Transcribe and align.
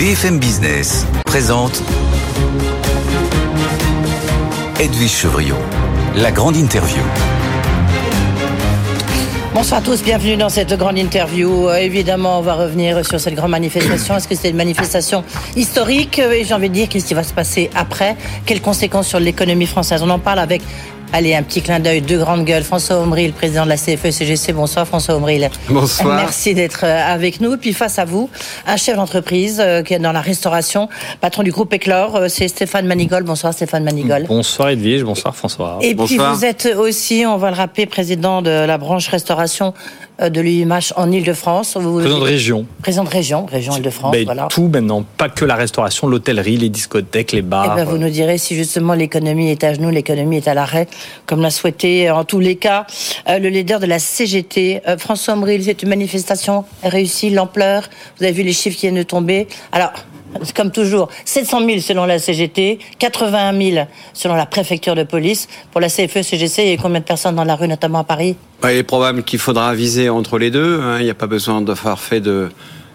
BFM 0.00 0.38
Business 0.38 1.06
présente 1.26 1.82
Edwige 4.80 5.10
Chevriot, 5.10 5.58
la 6.16 6.32
grande 6.32 6.56
interview. 6.56 7.02
Bonsoir 9.52 9.80
à 9.80 9.82
tous, 9.82 10.02
bienvenue 10.02 10.38
dans 10.38 10.48
cette 10.48 10.72
grande 10.72 10.96
interview. 10.96 11.68
Euh, 11.68 11.74
évidemment, 11.74 12.38
on 12.38 12.40
va 12.40 12.54
revenir 12.54 13.04
sur 13.04 13.20
cette 13.20 13.34
grande 13.34 13.50
manifestation. 13.50 14.16
Est-ce 14.16 14.26
que 14.26 14.34
c'était 14.34 14.48
une 14.48 14.56
manifestation 14.56 15.22
historique? 15.54 16.18
Et 16.18 16.44
j'ai 16.46 16.54
envie 16.54 16.70
de 16.70 16.74
dire 16.74 16.88
qu'est-ce 16.88 17.04
qui 17.04 17.12
va 17.12 17.22
se 17.22 17.34
passer 17.34 17.68
après? 17.74 18.16
Quelles 18.46 18.62
conséquences 18.62 19.06
sur 19.06 19.20
l'économie 19.20 19.66
française? 19.66 20.02
On 20.02 20.08
en 20.08 20.18
parle 20.18 20.38
avec 20.38 20.62
Allez, 21.12 21.34
un 21.34 21.42
petit 21.42 21.60
clin 21.60 21.80
d'œil, 21.80 22.02
deux 22.02 22.18
grandes 22.18 22.44
gueules. 22.44 22.62
François 22.62 22.98
Omril, 22.98 23.32
président 23.32 23.64
de 23.64 23.68
la 23.68 23.76
CFE-CGC. 23.76 24.52
Bonsoir 24.52 24.86
François 24.86 25.16
Omril. 25.16 25.50
Bonsoir. 25.68 26.14
Merci 26.14 26.54
d'être 26.54 26.84
euh, 26.84 27.12
avec 27.12 27.40
nous. 27.40 27.56
Puis 27.56 27.72
face 27.72 27.98
à 27.98 28.04
vous, 28.04 28.30
un 28.64 28.76
chef 28.76 28.94
d'entreprise 28.94 29.60
euh, 29.60 29.82
qui 29.82 29.94
est 29.94 29.98
dans 29.98 30.12
la 30.12 30.20
restauration, 30.20 30.88
patron 31.20 31.42
du 31.42 31.50
groupe 31.50 31.72
Éclore, 31.72 32.14
euh, 32.14 32.28
c'est 32.28 32.46
Stéphane 32.46 32.86
Manigol. 32.86 33.24
Bonsoir 33.24 33.52
Stéphane 33.52 33.82
Manigol. 33.82 34.26
Bonsoir 34.28 34.68
Edwige, 34.68 35.02
bonsoir 35.02 35.34
François. 35.34 35.78
Et 35.82 35.96
puis 35.96 36.16
vous 36.16 36.44
êtes 36.44 36.68
aussi, 36.78 37.24
on 37.26 37.38
va 37.38 37.50
le 37.50 37.56
rappeler, 37.56 37.86
président 37.86 38.40
de 38.40 38.50
la 38.50 38.78
branche 38.78 39.08
restauration 39.08 39.74
de 40.28 40.40
l'UIMH 40.40 40.92
en 40.96 41.10
Ile-de-France. 41.10 41.72
Président 41.80 42.18
de 42.18 42.24
région. 42.24 42.66
Président 42.82 43.04
de 43.04 43.08
région, 43.08 43.46
région 43.46 43.76
Ile-de-France, 43.76 44.12
Ben, 44.12 44.24
voilà. 44.24 44.48
Tout 44.50 44.68
maintenant, 44.68 45.04
pas 45.16 45.28
que 45.28 45.44
la 45.44 45.54
restauration, 45.54 46.06
l'hôtellerie, 46.08 46.56
les 46.58 46.68
discothèques, 46.68 47.32
les 47.32 47.38
Eh 47.38 47.42
bars. 47.42 47.74
ben, 47.76 47.84
vous 47.84 47.96
nous 47.98 48.10
direz 48.10 48.36
si 48.38 48.54
justement 48.54 48.94
l'économie 48.94 49.50
est 49.50 49.64
à 49.64 49.72
genoux, 49.74 49.90
l'économie 49.90 50.36
est 50.36 50.48
à 50.48 50.54
l'arrêt, 50.54 50.86
comme 51.26 51.40
l'a 51.40 51.50
souhaité 51.50 52.10
en 52.10 52.24
tous 52.24 52.40
les 52.40 52.56
cas 52.56 52.86
euh, 53.28 53.38
le 53.38 53.48
leader 53.48 53.80
de 53.80 53.86
la 53.86 53.98
CGT, 53.98 54.82
euh, 54.86 54.98
François 54.98 55.34
Omril. 55.34 55.64
C'est 55.64 55.82
une 55.82 55.88
manifestation 55.88 56.64
réussie, 56.82 57.30
l'ampleur. 57.30 57.88
Vous 58.18 58.24
avez 58.24 58.32
vu 58.32 58.42
les 58.42 58.52
chiffres 58.52 58.76
qui 58.78 58.86
viennent 58.86 58.96
de 58.98 59.02
tomber. 59.02 59.48
Alors. 59.72 59.92
Comme 60.54 60.70
toujours, 60.70 61.08
700 61.24 61.66
000 61.66 61.80
selon 61.80 62.04
la 62.06 62.18
CGT, 62.18 62.78
81 62.98 63.58
000 63.72 63.86
selon 64.12 64.34
la 64.34 64.46
préfecture 64.46 64.94
de 64.94 65.02
police. 65.02 65.48
Pour 65.72 65.80
la 65.80 65.88
CFE-CGC, 65.88 66.62
il 66.64 66.70
y 66.70 66.72
a 66.74 66.76
combien 66.76 67.00
de 67.00 67.04
personnes 67.04 67.34
dans 67.34 67.44
la 67.44 67.56
rue, 67.56 67.68
notamment 67.68 67.98
à 68.00 68.04
Paris? 68.04 68.36
Ouais, 68.62 68.76
il 68.76 68.78
est 68.78 68.82
probable 68.84 69.22
qu'il 69.22 69.38
faudra 69.38 69.74
viser 69.74 70.08
entre 70.08 70.38
les 70.38 70.50
deux. 70.50 70.80
hein. 70.80 70.98
Il 71.00 71.04
n'y 71.04 71.10
a 71.10 71.14
pas 71.14 71.26
besoin 71.26 71.62
d'avoir 71.62 71.98
fait 71.98 72.20
de, 72.20 72.48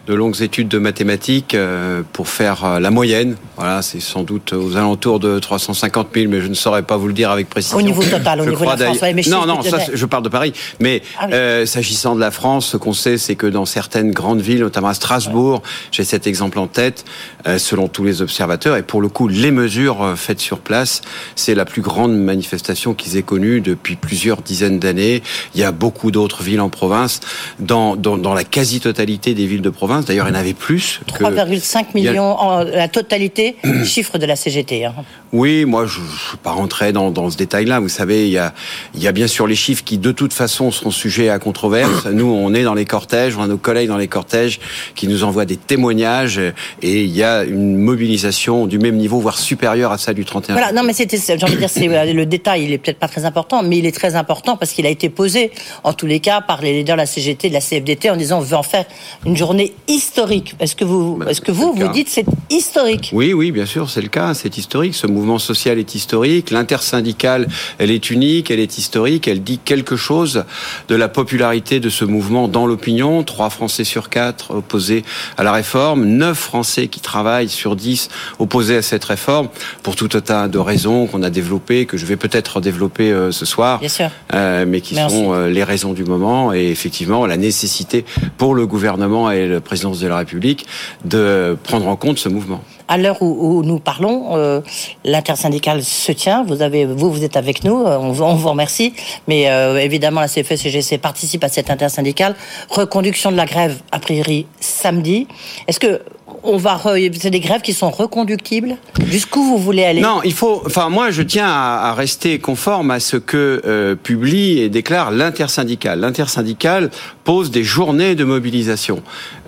de 0.08 0.14
longues 0.14 0.42
études 0.42 0.68
de 0.68 0.78
mathématiques 0.78 1.56
euh, 1.56 2.04
pour 2.14 2.28
faire 2.28 2.64
euh, 2.64 2.80
la 2.80 2.92
moyenne. 2.92 3.36
Voilà, 3.58 3.82
c'est 3.82 4.00
sans 4.00 4.24
doute 4.24 4.54
aux 4.54 4.76
alentours 4.78 5.20
de 5.20 5.40
350 5.40 6.10
000, 6.14 6.28
mais 6.30 6.42
je 6.42 6.48
ne 6.48 6.54
saurais 6.54 6.84
pas 6.84 6.98
vous 6.98 7.08
le 7.08 7.14
dire 7.14 7.32
avec 7.32 7.50
précision. 7.50 7.78
Au 7.78 7.82
niveau 7.82 8.04
total, 8.10 8.42
au 8.42 8.44
Je 8.44 8.50
niveau 8.50 8.66
de 8.66 8.70
la 8.70 8.78
France, 8.78 8.80
d'ailleurs- 9.00 9.02
ouais, 9.02 9.14
mais 9.14 9.24
non, 9.30 9.46
non, 9.46 9.62
ça, 9.64 9.80
je 9.92 10.06
parle 10.06 10.24
de 10.24 10.30
Paris. 10.30 10.54
Mais 10.80 11.02
Ah 11.20 11.26
oui. 11.28 11.34
euh, 11.34 11.66
s'agissant 11.66 12.14
de 12.16 12.20
la 12.20 12.32
France, 12.32 12.68
ce 12.68 12.78
qu'on 12.78 12.94
sait, 12.94 13.18
c'est 13.18 13.36
que 13.36 13.48
dans 13.48 13.66
certaines 13.66 14.12
grandes 14.12 14.42
villes, 14.42 14.60
notamment 14.60 14.90
à 14.90 14.94
Strasbourg, 14.94 15.64
j'ai 15.92 16.04
cet 16.04 16.28
exemple 16.28 16.60
en 16.60 16.68
tête, 16.68 17.06
euh, 17.48 17.58
selon 17.58 17.88
tous 17.88 18.04
les 18.04 18.22
observateurs, 18.22 18.76
et 18.78 18.84
pour 18.84 19.02
le 19.02 19.08
coup, 19.10 19.28
les 19.28 19.52
mesures 19.52 20.04
euh, 20.04 20.16
faites 20.16 20.40
sur 20.40 20.60
place, 20.60 21.02
c'est 21.36 21.56
la 21.56 21.66
plus 21.66 21.82
grande 21.82 22.16
manifestation 22.16 22.94
qu'ils 22.94 23.18
aient 23.18 23.24
connue 23.24 23.60
depuis 23.62 23.96
plusieurs 23.96 24.42
dizaines 24.42 24.78
d'années. 24.80 25.24
Il 25.56 25.62
y 25.62 25.64
a 25.64 25.72
beaucoup 25.72 26.12
d'autres 26.12 26.44
villes 26.44 26.62
en 26.62 26.70
province, 26.70 27.22
dans, 27.60 27.96
dans, 27.96 28.18
dans 28.18 28.34
la 28.36 28.44
quasi-totalité 28.44 29.34
des 29.34 29.48
villes 29.48 29.62
de 29.62 29.70
province. 29.70 29.95
D'ailleurs, 30.04 30.28
il 30.28 30.34
y 30.34 30.38
en 30.38 30.40
avait 30.40 30.54
plus. 30.54 31.00
que- 31.08 31.24
3,5 31.24 31.86
il 31.96 32.04
y 32.04 32.08
a- 32.08 32.12
millions 32.12 32.38
en 32.40 32.64
la 32.64 32.88
totalité, 32.88 33.56
chiffre 33.86 34.18
de 34.18 34.26
la 34.26 34.36
CGT. 34.36 34.86
hein. 34.86 34.94
Oui, 35.32 35.66
moi, 35.66 35.86
je 35.86 36.00
ne 36.00 36.06
vais 36.06 36.38
pas 36.44 36.52
rentrer 36.52 36.94
dans, 36.94 37.12
dans 37.12 37.30
ce 37.30 37.36
détail-là. 37.36 37.80
Vous 37.82 37.90
savez, 37.90 38.26
il 38.28 38.32
y, 38.32 38.38
a, 38.38 38.54
il 38.94 39.04
y 39.04 39.08
a 39.08 39.12
bien 39.12 39.28
sûr 39.28 39.48
les 39.48 39.56
chiffres 39.56 39.84
qui, 39.84 39.98
de 39.98 40.12
toute 40.14 40.32
façon, 40.34 40.72
seront 40.72 40.92
sujets 40.92 41.30
à 41.30 41.40
controverse. 41.40 42.06
Nous, 42.12 42.26
on 42.26 42.54
est 42.54 42.64
dans 42.64 42.74
les 42.74 42.86
cortèges, 42.86 43.36
on 43.38 43.42
a 43.44 43.48
nos 43.48 43.58
collègues 43.58 43.90
dans 43.90 43.98
les 43.98 44.08
cortèges 44.08 44.60
qui 44.96 45.08
nous 45.08 45.24
envoient 45.24 45.46
des 45.46 45.58
témoignages 45.58 46.40
et 46.82 47.04
il 47.04 47.14
y 47.16 47.22
a 47.24 47.44
une 47.44 47.78
mobilisation 47.78 48.66
du 48.66 48.80
même 48.80 48.96
niveau, 48.96 49.20
voire 49.20 49.38
supérieure 49.38 49.92
à 49.92 49.98
ça 49.98 50.14
du 50.14 50.24
31 50.26 50.54
Voilà, 50.54 50.72
non, 50.72 50.84
mais 50.84 50.94
c'était, 50.94 51.18
j'ai 51.18 51.34
envie 51.44 51.54
de 51.56 51.60
dire, 51.60 51.70
c'est 51.70 51.88
euh, 51.88 52.14
le 52.14 52.26
détail, 52.26 52.64
il 52.64 52.72
est 52.72 52.78
peut-être 52.78 53.00
pas 53.00 53.08
très 53.10 53.26
important, 53.26 53.62
mais 53.64 53.78
il 53.78 53.86
est 53.86 53.92
très 53.96 54.16
important 54.16 54.56
parce 54.58 54.72
qu'il 54.72 54.86
a 54.86 54.90
été 54.90 55.10
posé, 55.10 55.52
en 55.84 55.92
tous 55.94 56.06
les 56.06 56.20
cas, 56.22 56.40
par 56.42 56.62
les 56.62 56.72
leaders 56.74 56.96
de 56.96 57.02
la 57.02 57.06
CGT, 57.06 57.50
de 57.50 57.54
la 57.54 57.60
CFDT, 57.62 58.10
en 58.10 58.16
disant 58.16 58.38
on 58.40 58.42
veut 58.42 58.56
en 58.56 58.64
faire 58.64 58.86
une 59.26 59.36
journée 59.36 59.74
historique. 59.88 60.56
Est-ce 60.60 60.76
que 60.76 60.86
vous, 60.86 61.18
Bah, 61.18 61.28
est-ce 61.30 61.42
que 61.42 61.52
vous, 61.52 61.74
le 61.78 61.86
vous 61.86 61.92
dites 61.92 62.10
c'est 62.10 62.26
historique? 62.50 63.12
Oui, 63.14 63.34
oui, 63.34 63.52
bien 63.52 63.66
sûr, 63.66 63.90
c'est 63.90 64.02
le 64.02 64.08
cas, 64.08 64.34
c'est 64.34 64.58
historique. 64.58 64.96
Ce 64.96 65.08
mouvement 65.08 65.40
social 65.40 65.80
est 65.80 65.96
historique. 65.96 66.52
L'intersyndicale, 66.52 67.48
elle 67.78 67.92
est 67.92 68.10
unique, 68.10 68.52
elle 68.52 68.60
est 68.60 68.78
historique. 68.78 69.28
Elle 69.28 69.44
dit 69.44 69.60
quelque 69.60 69.96
chose 69.96 70.46
de 70.88 70.96
la 70.96 71.08
popularité 71.08 71.80
de 71.80 71.90
ce 71.90 72.06
mouvement 72.06 72.48
dans 72.48 72.66
l'opinion. 72.66 73.24
Trois 73.24 73.50
Français 73.50 73.84
sur 73.84 74.10
quatre 74.10 74.52
opposés 74.52 75.04
à 75.38 75.44
la 75.44 75.52
réforme, 75.52 76.06
neuf 76.06 76.38
Français 76.38 76.88
qui 76.88 77.00
travaillent 77.00 77.50
sur 77.50 77.76
dix 77.76 78.10
opposés 78.40 78.78
à 78.78 78.82
cette 78.82 79.04
réforme 79.04 79.50
pour 79.84 79.96
tout 79.96 80.10
un 80.14 80.22
tas 80.22 80.48
de 80.48 80.58
raisons 80.58 81.08
qu'on 81.08 81.24
a 81.24 81.30
développées, 81.30 81.86
que 81.86 81.98
je 81.98 82.06
vais 82.06 82.18
peut-être 82.18 82.62
développer 82.62 83.12
euh, 83.12 83.32
ce 83.32 83.46
soir. 83.46 83.80
Bien 83.80 83.90
sûr. 83.90 84.10
Euh, 84.34 84.66
mais 84.68 84.82
qui 84.82 84.96
sont 84.96 85.34
euh, 85.34 85.50
les 85.50 85.64
raisons 85.64 85.94
du 85.94 86.04
moment 86.04 86.54
et 86.54 86.70
effectivement 86.70 87.26
la 87.26 87.38
nécessité 87.38 88.06
pour 88.38 88.56
le 88.56 88.68
gouvernement 88.68 89.32
et 89.32 89.48
la 89.48 89.62
présidence 89.76 90.00
de 90.00 90.08
la 90.08 90.18
République 90.20 90.66
de 91.04 91.58
prendre 91.64 91.88
en 91.90 91.98
compte 91.98 92.18
ce 92.18 92.30
mouvement. 92.30 92.62
À 92.88 92.98
l'heure 92.98 93.22
où, 93.22 93.62
nous 93.64 93.80
parlons, 93.80 94.38
euh, 94.38 94.62
l'intersyndicale 95.04 95.84
se 95.84 96.14
tient. 96.14 96.46
Vous 96.48 96.62
avez, 96.62 96.86
vous, 96.86 97.12
vous 97.12 97.24
êtes 97.26 97.36
avec 97.36 97.66
nous. 97.66 97.84
euh, 97.84 97.98
On, 98.00 98.12
vous- 98.14 98.48
remercie. 98.50 98.94
Mais 99.28 99.50
euh, 99.50 99.78
évidemment, 99.82 100.22
la 100.22 100.28
CFE-CGC 100.30 100.98
participe 101.00 101.44
à 101.44 101.50
cette 101.50 101.70
intersyndicale. 101.70 102.36
Reconduction 102.70 103.32
de 103.34 103.38
la 103.38 103.46
grève 103.46 103.82
a 103.92 104.00
priori 104.00 104.46
samedi. 104.62 105.28
Est-ce 105.68 105.80
que 105.82 106.02
on 106.46 106.58
va, 106.58 106.76
re- 106.78 107.12
c'est 107.20 107.30
des 107.32 107.40
grèves 107.40 107.62
qui 107.62 107.74
sont 107.74 107.90
reconductibles 107.90 108.78
Jusqu'où 109.08 109.44
vous 109.44 109.58
voulez 109.58 109.84
aller? 109.86 110.02
Non, 110.02 110.22
il 110.24 110.34
faut. 110.34 110.62
Enfin, 110.66 110.90
moi, 110.90 111.12
je 111.12 111.22
tiens 111.22 111.48
à, 111.48 111.90
à 111.90 111.94
rester 111.94 112.40
conforme 112.40 112.92
à 112.92 113.00
ce 113.00 113.18
que 113.18 113.62
euh, 113.66 113.96
publie 113.96 114.60
et 114.60 114.70
déclare 114.70 115.12
l'intersyndicale. 115.12 116.00
L'intersyndicale 116.00 116.90
pose 117.24 117.52
des 117.52 117.64
journées 117.64 118.16
de 118.16 118.24
mobilisation. 118.24 119.02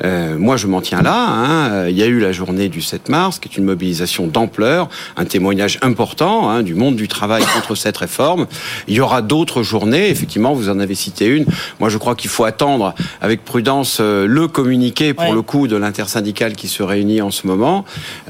Euh, 0.03 0.37
moi, 0.37 0.57
je 0.57 0.67
m'en 0.67 0.81
tiens 0.81 1.01
là. 1.01 1.15
hein. 1.29 1.69
Euh, 1.71 1.89
Il 1.89 1.97
y 1.97 2.03
a 2.03 2.07
eu 2.07 2.19
la 2.19 2.31
journée 2.31 2.69
du 2.69 2.81
7 2.81 3.09
mars, 3.09 3.39
qui 3.39 3.49
est 3.49 3.57
une 3.57 3.63
mobilisation 3.65 4.27
d'ampleur, 4.27 4.89
un 5.15 5.25
témoignage 5.25 5.79
important 5.81 6.49
hein, 6.49 6.63
du 6.63 6.75
monde 6.75 6.95
du 6.95 7.07
travail 7.07 7.43
contre 7.55 7.75
cette 7.75 7.97
réforme. 7.97 8.47
Il 8.87 8.95
y 8.95 8.99
aura 8.99 9.21
d'autres 9.21 9.63
journées. 9.63 10.09
Effectivement, 10.09 10.53
vous 10.53 10.69
en 10.69 10.79
avez 10.79 10.95
cité 10.95 11.25
une. 11.27 11.45
Moi, 11.79 11.89
je 11.89 11.97
crois 11.97 12.15
qu'il 12.15 12.29
faut 12.29 12.43
attendre 12.45 12.93
avec 13.21 13.43
prudence 13.45 13.99
le 14.01 14.47
communiqué 14.47 15.13
pour 15.13 15.25
Ouais. 15.27 15.31
le 15.33 15.41
coup 15.41 15.67
de 15.67 15.75
l'intersyndicale 15.75 16.53
qui 16.53 16.67
se 16.67 16.83
réunit 16.87 17.21
en 17.21 17.31
ce 17.31 17.45
moment. 17.45 17.85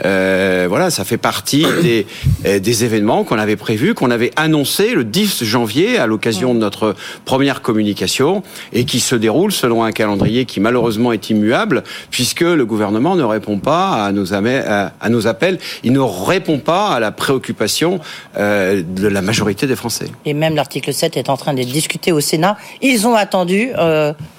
Euh, 0.05 0.65
voilà, 0.67 0.89
ça 0.89 1.05
fait 1.05 1.17
partie 1.17 1.65
des, 1.81 2.05
euh, 2.45 2.59
des 2.59 2.83
événements 2.83 3.23
qu'on 3.23 3.39
avait 3.39 3.55
prévus, 3.55 3.93
qu'on 3.93 4.11
avait 4.11 4.31
annoncé 4.35 4.93
le 4.93 5.03
10 5.03 5.43
janvier 5.43 5.97
à 5.97 6.07
l'occasion 6.07 6.53
de 6.53 6.59
notre 6.59 6.95
première 7.25 7.61
communication 7.61 8.43
et 8.73 8.85
qui 8.85 8.99
se 8.99 9.15
déroule 9.15 9.51
selon 9.51 9.83
un 9.83 9.91
calendrier 9.91 10.45
qui 10.45 10.59
malheureusement 10.59 11.11
est 11.13 11.29
immuable 11.29 11.83
puisque 12.11 12.41
le 12.41 12.65
gouvernement 12.65 13.15
ne 13.15 13.23
répond 13.23 13.59
pas 13.59 14.05
à 14.05 14.11
nos, 14.11 14.33
appels, 14.33 15.59
il 15.83 15.93
ne 15.93 15.99
répond 15.99 16.59
pas 16.59 16.89
à 16.89 16.99
la 16.99 17.11
préoccupation 17.11 17.99
euh, 18.37 18.83
de 18.85 19.07
la 19.07 19.21
majorité 19.21 19.67
des 19.67 19.75
Français. 19.75 20.07
et 20.25 20.33
même 20.33 20.55
l'article 20.55 20.93
7 20.93 21.17
est 21.17 21.29
en 21.29 21.37
train 21.37 21.53
d'être 21.53 21.71
discuté 21.71 22.11
au 22.11 22.19
Sénat. 22.19 22.57
Ils 22.81 23.07
ont 23.07 23.15
attendu 23.15 23.69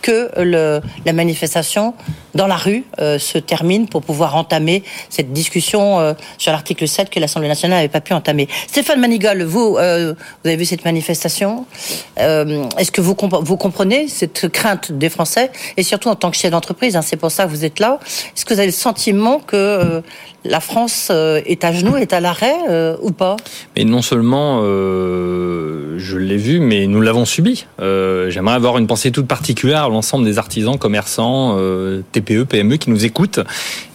que 0.02 0.30
la 1.04 1.12
manifestation 1.12 1.94
dans 2.34 2.46
la 2.46 2.56
rue 2.56 2.84
se 2.98 3.38
termine 3.38 3.88
pour 3.88 4.02
pouvoir 4.08 4.36
entamer 4.36 4.82
cette 5.10 5.34
discussion 5.34 6.00
euh, 6.00 6.14
sur 6.38 6.50
l'article 6.50 6.88
7 6.88 7.10
que 7.10 7.20
l'Assemblée 7.20 7.46
nationale 7.48 7.76
n'avait 7.80 7.88
pas 7.90 8.00
pu 8.00 8.14
entamer. 8.14 8.48
Stéphane 8.66 8.98
Manigol, 9.00 9.42
vous, 9.42 9.76
euh, 9.78 10.14
avez 10.46 10.56
vu 10.56 10.64
cette 10.64 10.82
manifestation. 10.86 11.66
Euh, 12.18 12.64
Est-ce 12.78 12.90
que 12.90 13.02
vous, 13.02 13.14
comp- 13.14 13.42
vous 13.42 13.58
comprenez 13.58 14.08
cette 14.08 14.48
crainte 14.48 14.92
des 14.92 15.10
Français 15.10 15.50
et 15.76 15.82
surtout 15.82 16.08
en 16.08 16.14
tant 16.14 16.30
que 16.30 16.38
chef 16.38 16.50
d'entreprise, 16.52 16.96
hein, 16.96 17.02
c'est 17.02 17.18
pour 17.18 17.30
ça 17.30 17.44
que 17.44 17.50
vous 17.50 17.66
êtes 17.66 17.80
là. 17.80 17.98
Est-ce 18.34 18.46
que 18.46 18.54
vous 18.54 18.60
avez 18.60 18.68
le 18.68 18.72
sentiment 18.72 19.40
que 19.40 20.02
la 20.46 20.60
France 20.60 21.10
est 21.44 21.64
à 21.64 21.72
genoux, 21.72 21.96
est 21.98 22.14
à 22.14 22.20
l'arrêt 22.20 22.56
ou 23.02 23.10
pas? 23.10 23.36
Mais 23.76 23.84
non 23.84 24.00
seulement 24.00 24.62
je 24.62 26.16
l'ai 26.16 26.36
vu, 26.38 26.60
mais 26.60 26.86
nous 26.86 27.00
l'avons 27.02 27.24
subi. 27.26 27.66
J'aimerais 27.78 28.54
avoir 28.54 28.78
une 28.78 28.86
pensée 28.86 29.10
toute 29.10 29.26
particulière 29.26 29.84
à 29.84 29.88
l'ensemble 29.90 30.24
des 30.24 30.38
artisans, 30.38 30.78
commerçants, 30.78 31.56
TPE, 32.12 32.44
PME 32.44 32.76
qui 32.76 32.88
nous 32.90 33.04
écoutent 33.04 33.40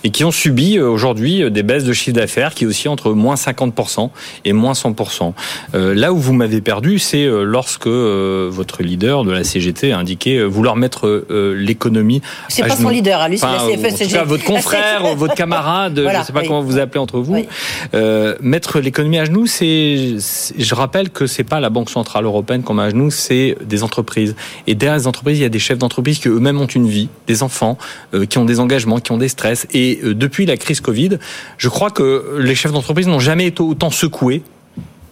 et 0.03 0.09
qui 0.09 0.23
ont 0.23 0.31
subi 0.31 0.77
euh, 0.77 0.87
aujourd'hui 0.87 1.43
euh, 1.43 1.49
des 1.49 1.63
baisses 1.63 1.83
de 1.83 1.93
chiffre 1.93 2.15
d'affaires 2.15 2.53
qui 2.53 2.65
oscillent 2.65 2.89
entre 2.89 3.11
moins 3.13 3.35
50% 3.35 4.09
et 4.45 4.53
moins 4.53 4.73
100%. 4.73 5.33
Euh, 5.75 5.93
là 5.93 6.11
où 6.13 6.17
vous 6.17 6.33
m'avez 6.33 6.61
perdu, 6.61 6.99
c'est 6.99 7.23
euh, 7.25 7.43
lorsque 7.43 7.87
euh, 7.87 8.49
votre 8.51 8.83
leader 8.83 9.23
de 9.23 9.31
la 9.31 9.43
CGT 9.43 9.91
a 9.91 9.97
indiqué 9.97 10.43
vouloir 10.43 10.75
mettre 10.75 11.07
euh, 11.07 11.53
l'économie 11.57 12.21
C'est 12.49 12.63
pas 12.67 12.75
son 12.75 12.89
leader, 12.89 13.19
à 13.19 13.29
lui, 13.29 13.37
c'est 13.37 13.45
Enfin, 13.45 13.55
la 13.57 13.63
en 13.63 13.75
tout 13.75 13.81
CFE-CGT. 13.81 14.13
cas, 14.13 14.23
votre 14.23 14.43
confrère, 14.43 15.15
votre 15.15 15.35
camarade, 15.35 15.99
Voilà, 16.03 16.19
je 16.19 16.23
ne 16.23 16.27
sais 16.27 16.33
pas 16.33 16.41
oui. 16.41 16.47
comment 16.47 16.61
vous 16.61 16.77
appelez 16.77 16.99
entre 16.99 17.19
vous. 17.19 17.33
Oui. 17.35 17.47
Euh, 17.93 18.35
mettre 18.41 18.79
l'économie 18.79 19.19
à 19.19 19.25
genoux, 19.25 19.47
c'est, 19.47 20.17
je 20.57 20.75
rappelle 20.75 21.09
que 21.09 21.27
c'est 21.27 21.43
pas 21.43 21.59
la 21.59 21.69
Banque 21.69 21.89
centrale 21.89 22.25
européenne 22.25 22.63
qu'on 22.63 22.73
met 22.73 22.83
à 22.83 22.89
genoux, 22.89 23.11
c'est 23.11 23.55
des 23.63 23.83
entreprises. 23.83 24.35
Et 24.67 24.75
derrière 24.75 24.97
les 24.97 25.07
entreprises, 25.07 25.39
il 25.39 25.43
y 25.43 25.45
a 25.45 25.49
des 25.49 25.59
chefs 25.59 25.77
d'entreprise 25.77 26.19
qui 26.19 26.27
eux-mêmes 26.29 26.59
ont 26.59 26.67
une 26.67 26.87
vie, 26.87 27.09
des 27.27 27.43
enfants, 27.43 27.77
euh, 28.13 28.25
qui 28.25 28.37
ont 28.37 28.45
des 28.45 28.59
engagements, 28.59 28.99
qui 28.99 29.11
ont 29.11 29.17
des 29.17 29.27
stress. 29.27 29.67
Et 29.73 29.92
Euh, 30.03 30.13
depuis 30.13 30.45
la 30.45 30.57
crise 30.57 30.81
Covid, 30.81 31.17
je 31.57 31.69
crois 31.69 31.91
que 31.91 32.37
les 32.39 32.55
chefs 32.55 32.71
d'entreprise 32.71 33.07
n'ont 33.07 33.19
jamais 33.19 33.47
été 33.47 33.61
autant 33.61 33.91
secoués. 33.91 34.43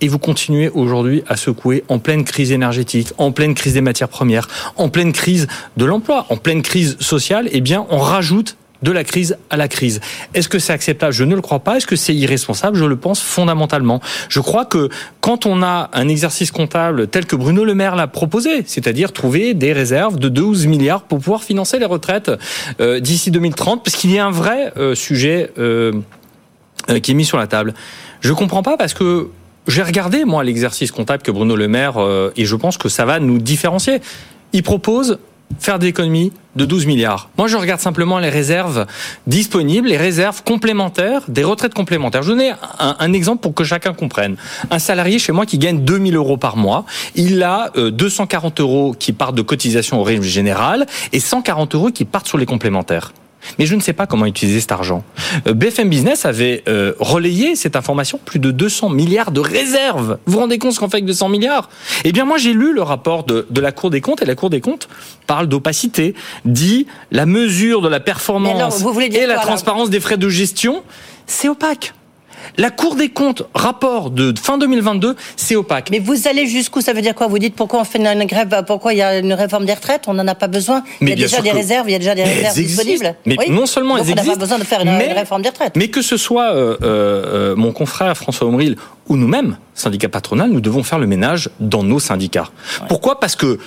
Et 0.03 0.07
vous 0.07 0.17
continuez 0.17 0.69
aujourd'hui 0.69 1.21
à 1.27 1.37
secouer 1.37 1.83
en 1.87 1.99
pleine 1.99 2.23
crise 2.23 2.51
énergétique, 2.51 3.09
en 3.19 3.31
pleine 3.31 3.53
crise 3.53 3.75
des 3.75 3.81
matières 3.81 4.09
premières, 4.09 4.47
en 4.75 4.89
pleine 4.89 5.11
crise 5.11 5.45
de 5.77 5.85
l'emploi, 5.85 6.25
en 6.29 6.37
pleine 6.37 6.63
crise 6.63 6.97
sociale, 6.99 7.47
eh 7.51 7.61
bien, 7.61 7.85
on 7.91 7.99
rajoute 7.99 8.57
de 8.81 8.91
la 8.91 9.03
crise 9.03 9.37
à 9.49 9.57
la 9.57 9.67
crise. 9.67 10.01
Est-ce 10.33 10.49
que 10.49 10.59
c'est 10.59 10.73
acceptable? 10.73 11.13
Je 11.13 11.23
ne 11.23 11.35
le 11.35 11.41
crois 11.41 11.59
pas. 11.59 11.77
Est-ce 11.77 11.87
que 11.87 11.95
c'est 11.95 12.15
irresponsable? 12.15 12.77
Je 12.77 12.85
le 12.85 12.95
pense 12.95 13.21
fondamentalement. 13.21 14.01
Je 14.29 14.39
crois 14.39 14.65
que 14.65 14.89
quand 15.19 15.45
on 15.45 15.61
a 15.61 15.89
un 15.93 16.07
exercice 16.07 16.51
comptable 16.51 17.07
tel 17.07 17.25
que 17.25 17.35
Bruno 17.35 17.63
Le 17.63 17.75
Maire 17.75 17.95
l'a 17.95 18.07
proposé, 18.07 18.63
c'est-à-dire 18.65 19.13
trouver 19.13 19.53
des 19.53 19.73
réserves 19.73 20.17
de 20.17 20.29
12 20.29 20.67
milliards 20.67 21.03
pour 21.03 21.19
pouvoir 21.19 21.43
financer 21.43 21.79
les 21.79 21.85
retraites 21.85 22.31
euh, 22.79 22.99
d'ici 22.99 23.31
2030, 23.31 23.83
parce 23.83 23.95
qu'il 23.95 24.11
y 24.11 24.19
a 24.19 24.25
un 24.25 24.31
vrai 24.31 24.73
euh, 24.77 24.95
sujet 24.95 25.51
euh, 25.59 25.91
qui 27.03 27.11
est 27.11 27.15
mis 27.15 27.25
sur 27.25 27.37
la 27.37 27.47
table. 27.47 27.73
Je 28.21 28.33
comprends 28.33 28.63
pas 28.63 28.77
parce 28.77 28.93
que 28.93 29.29
j'ai 29.67 29.83
regardé 29.83 30.25
moi 30.25 30.43
l'exercice 30.43 30.91
comptable 30.91 31.21
que 31.21 31.31
Bruno 31.31 31.55
Le 31.55 31.67
Maire 31.67 31.97
et 32.35 32.45
je 32.45 32.55
pense 32.55 32.77
que 32.77 32.89
ça 32.89 33.05
va 33.05 33.19
nous 33.19 33.37
différencier. 33.37 34.01
Il 34.53 34.63
propose 34.63 35.19
faire 35.59 35.79
des 35.79 35.87
économies 35.87 36.31
de 36.55 36.65
12 36.65 36.85
milliards. 36.85 37.29
Moi, 37.37 37.47
je 37.47 37.57
regarde 37.57 37.79
simplement 37.79 38.19
les 38.19 38.29
réserves 38.29 38.85
disponibles, 39.27 39.87
les 39.87 39.97
réserves 39.97 40.43
complémentaires, 40.43 41.23
des 41.27 41.43
retraites 41.43 41.73
complémentaires. 41.73 42.23
Je 42.23 42.33
donne 42.33 42.55
un, 42.79 43.13
exemple 43.13 43.41
pour 43.41 43.53
que 43.53 43.63
chacun 43.63 43.93
comprenne. 43.93 44.35
Un 44.69 44.79
salarié 44.79 45.19
chez 45.19 45.31
moi 45.31 45.45
qui 45.45 45.57
gagne 45.57 45.83
2000 45.83 46.15
euros 46.15 46.37
par 46.37 46.57
mois, 46.57 46.85
il 47.15 47.41
a 47.43 47.71
240 47.75 48.59
euh, 48.59 48.63
euros 48.63 48.95
qui 48.97 49.13
partent 49.13 49.35
de 49.35 49.41
cotisation 49.41 49.99
au 49.99 50.03
régime 50.03 50.23
général 50.23 50.85
et 51.13 51.19
140 51.19 51.75
euros 51.75 51.91
qui 51.91 52.05
partent 52.05 52.27
sur 52.27 52.37
les 52.37 52.45
complémentaires. 52.45 53.13
Mais 53.59 53.65
je 53.65 53.75
ne 53.75 53.81
sais 53.81 53.93
pas 53.93 54.07
comment 54.07 54.25
utiliser 54.25 54.59
cet 54.59 54.71
argent. 54.71 55.03
Euh, 55.47 55.53
BFM 55.53 55.89
Business 55.89 56.25
avait 56.25 56.63
euh, 56.67 56.93
relayé 56.99 57.55
cette 57.55 57.75
information, 57.75 58.19
plus 58.23 58.39
de 58.39 58.51
200 58.51 58.89
milliards 58.89 59.31
de 59.31 59.39
réserves. 59.39 60.17
Vous 60.25 60.33
vous 60.33 60.39
rendez 60.39 60.57
compte 60.57 60.73
ce 60.73 60.79
qu'on 60.79 60.89
fait 60.89 60.97
avec 60.97 61.05
200 61.05 61.29
milliards? 61.29 61.69
Eh 62.03 62.11
bien 62.11 62.25
moi 62.25 62.37
j'ai 62.37 62.53
lu 62.53 62.73
le 62.73 62.81
rapport 62.81 63.23
de, 63.23 63.47
de, 63.49 63.61
la 63.61 63.71
Cour 63.71 63.89
des 63.89 64.01
comptes 64.01 64.21
et 64.21 64.25
la 64.25 64.35
Cour 64.35 64.49
des 64.49 64.61
comptes 64.61 64.87
parle 65.27 65.47
d'opacité, 65.47 66.13
dit 66.45 66.87
la 67.11 67.25
mesure 67.25 67.81
de 67.81 67.87
la 67.87 67.99
performance 67.99 68.83
et 69.11 69.25
la 69.25 69.37
transparence 69.37 69.89
des 69.89 69.99
frais 69.99 70.17
de 70.17 70.29
gestion, 70.29 70.83
c'est 71.25 71.49
opaque. 71.49 71.93
La 72.57 72.69
Cour 72.69 72.95
des 72.95 73.09
comptes, 73.09 73.43
rapport 73.53 74.11
de 74.11 74.33
fin 74.39 74.57
2022, 74.57 75.15
c'est 75.35 75.55
opaque. 75.55 75.89
Mais 75.91 75.99
vous 75.99 76.27
allez 76.27 76.47
jusqu'où? 76.47 76.81
Ça 76.81 76.93
veut 76.93 77.01
dire 77.01 77.15
quoi? 77.15 77.27
Vous 77.27 77.39
dites 77.39 77.55
pourquoi 77.55 77.81
on 77.81 77.83
fait 77.83 77.99
une 77.99 78.25
grève 78.25 78.63
Pourquoi 78.67 78.93
il 78.93 78.97
y 78.97 79.01
a 79.01 79.19
une 79.19 79.33
réforme 79.33 79.65
des 79.65 79.73
retraites? 79.73 80.03
On 80.07 80.13
n'en 80.13 80.27
a 80.27 80.35
pas 80.35 80.47
besoin. 80.47 80.83
Il 81.01 81.09
y 81.09 81.13
a 81.13 81.15
déjà 81.15 81.41
des 81.41 81.51
réserves, 81.51 81.89
il 81.89 81.93
y 81.93 81.95
a 81.95 81.99
déjà 81.99 82.15
des 82.15 82.23
réserves 82.23 82.55
disponibles. 82.55 83.15
Mais 83.25 83.37
non 83.49 83.65
seulement 83.65 83.97
elles 83.97 84.09
existent, 84.09 84.23
on 84.23 84.25
n'a 84.25 84.33
pas 84.33 84.39
besoin 84.39 84.59
de 84.59 84.63
faire 84.63 84.81
une, 84.81 84.89
réforme 84.89 85.41
des 85.41 85.49
retraites. 85.49 85.75
Mais 85.75 85.89
que 85.89 86.01
ce 86.01 86.17
soit 86.17 86.53
euh, 86.53 86.77
euh, 86.83 87.55
mon 87.55 87.71
confrère 87.71 88.15
François 88.17 88.47
Omril 88.47 88.75
ou 89.07 89.17
nous-mêmes, 89.17 89.57
syndicats 89.73 90.09
patronal, 90.09 90.49
nous 90.49 90.61
devons 90.61 90.83
faire 90.83 90.99
le 90.99 91.07
ménage 91.07 91.49
dans 91.59 91.83
nos 91.83 91.99
syndicats. 91.99 92.49
Pourquoi? 92.87 93.19
Parce 93.19 93.35
que 93.35 93.59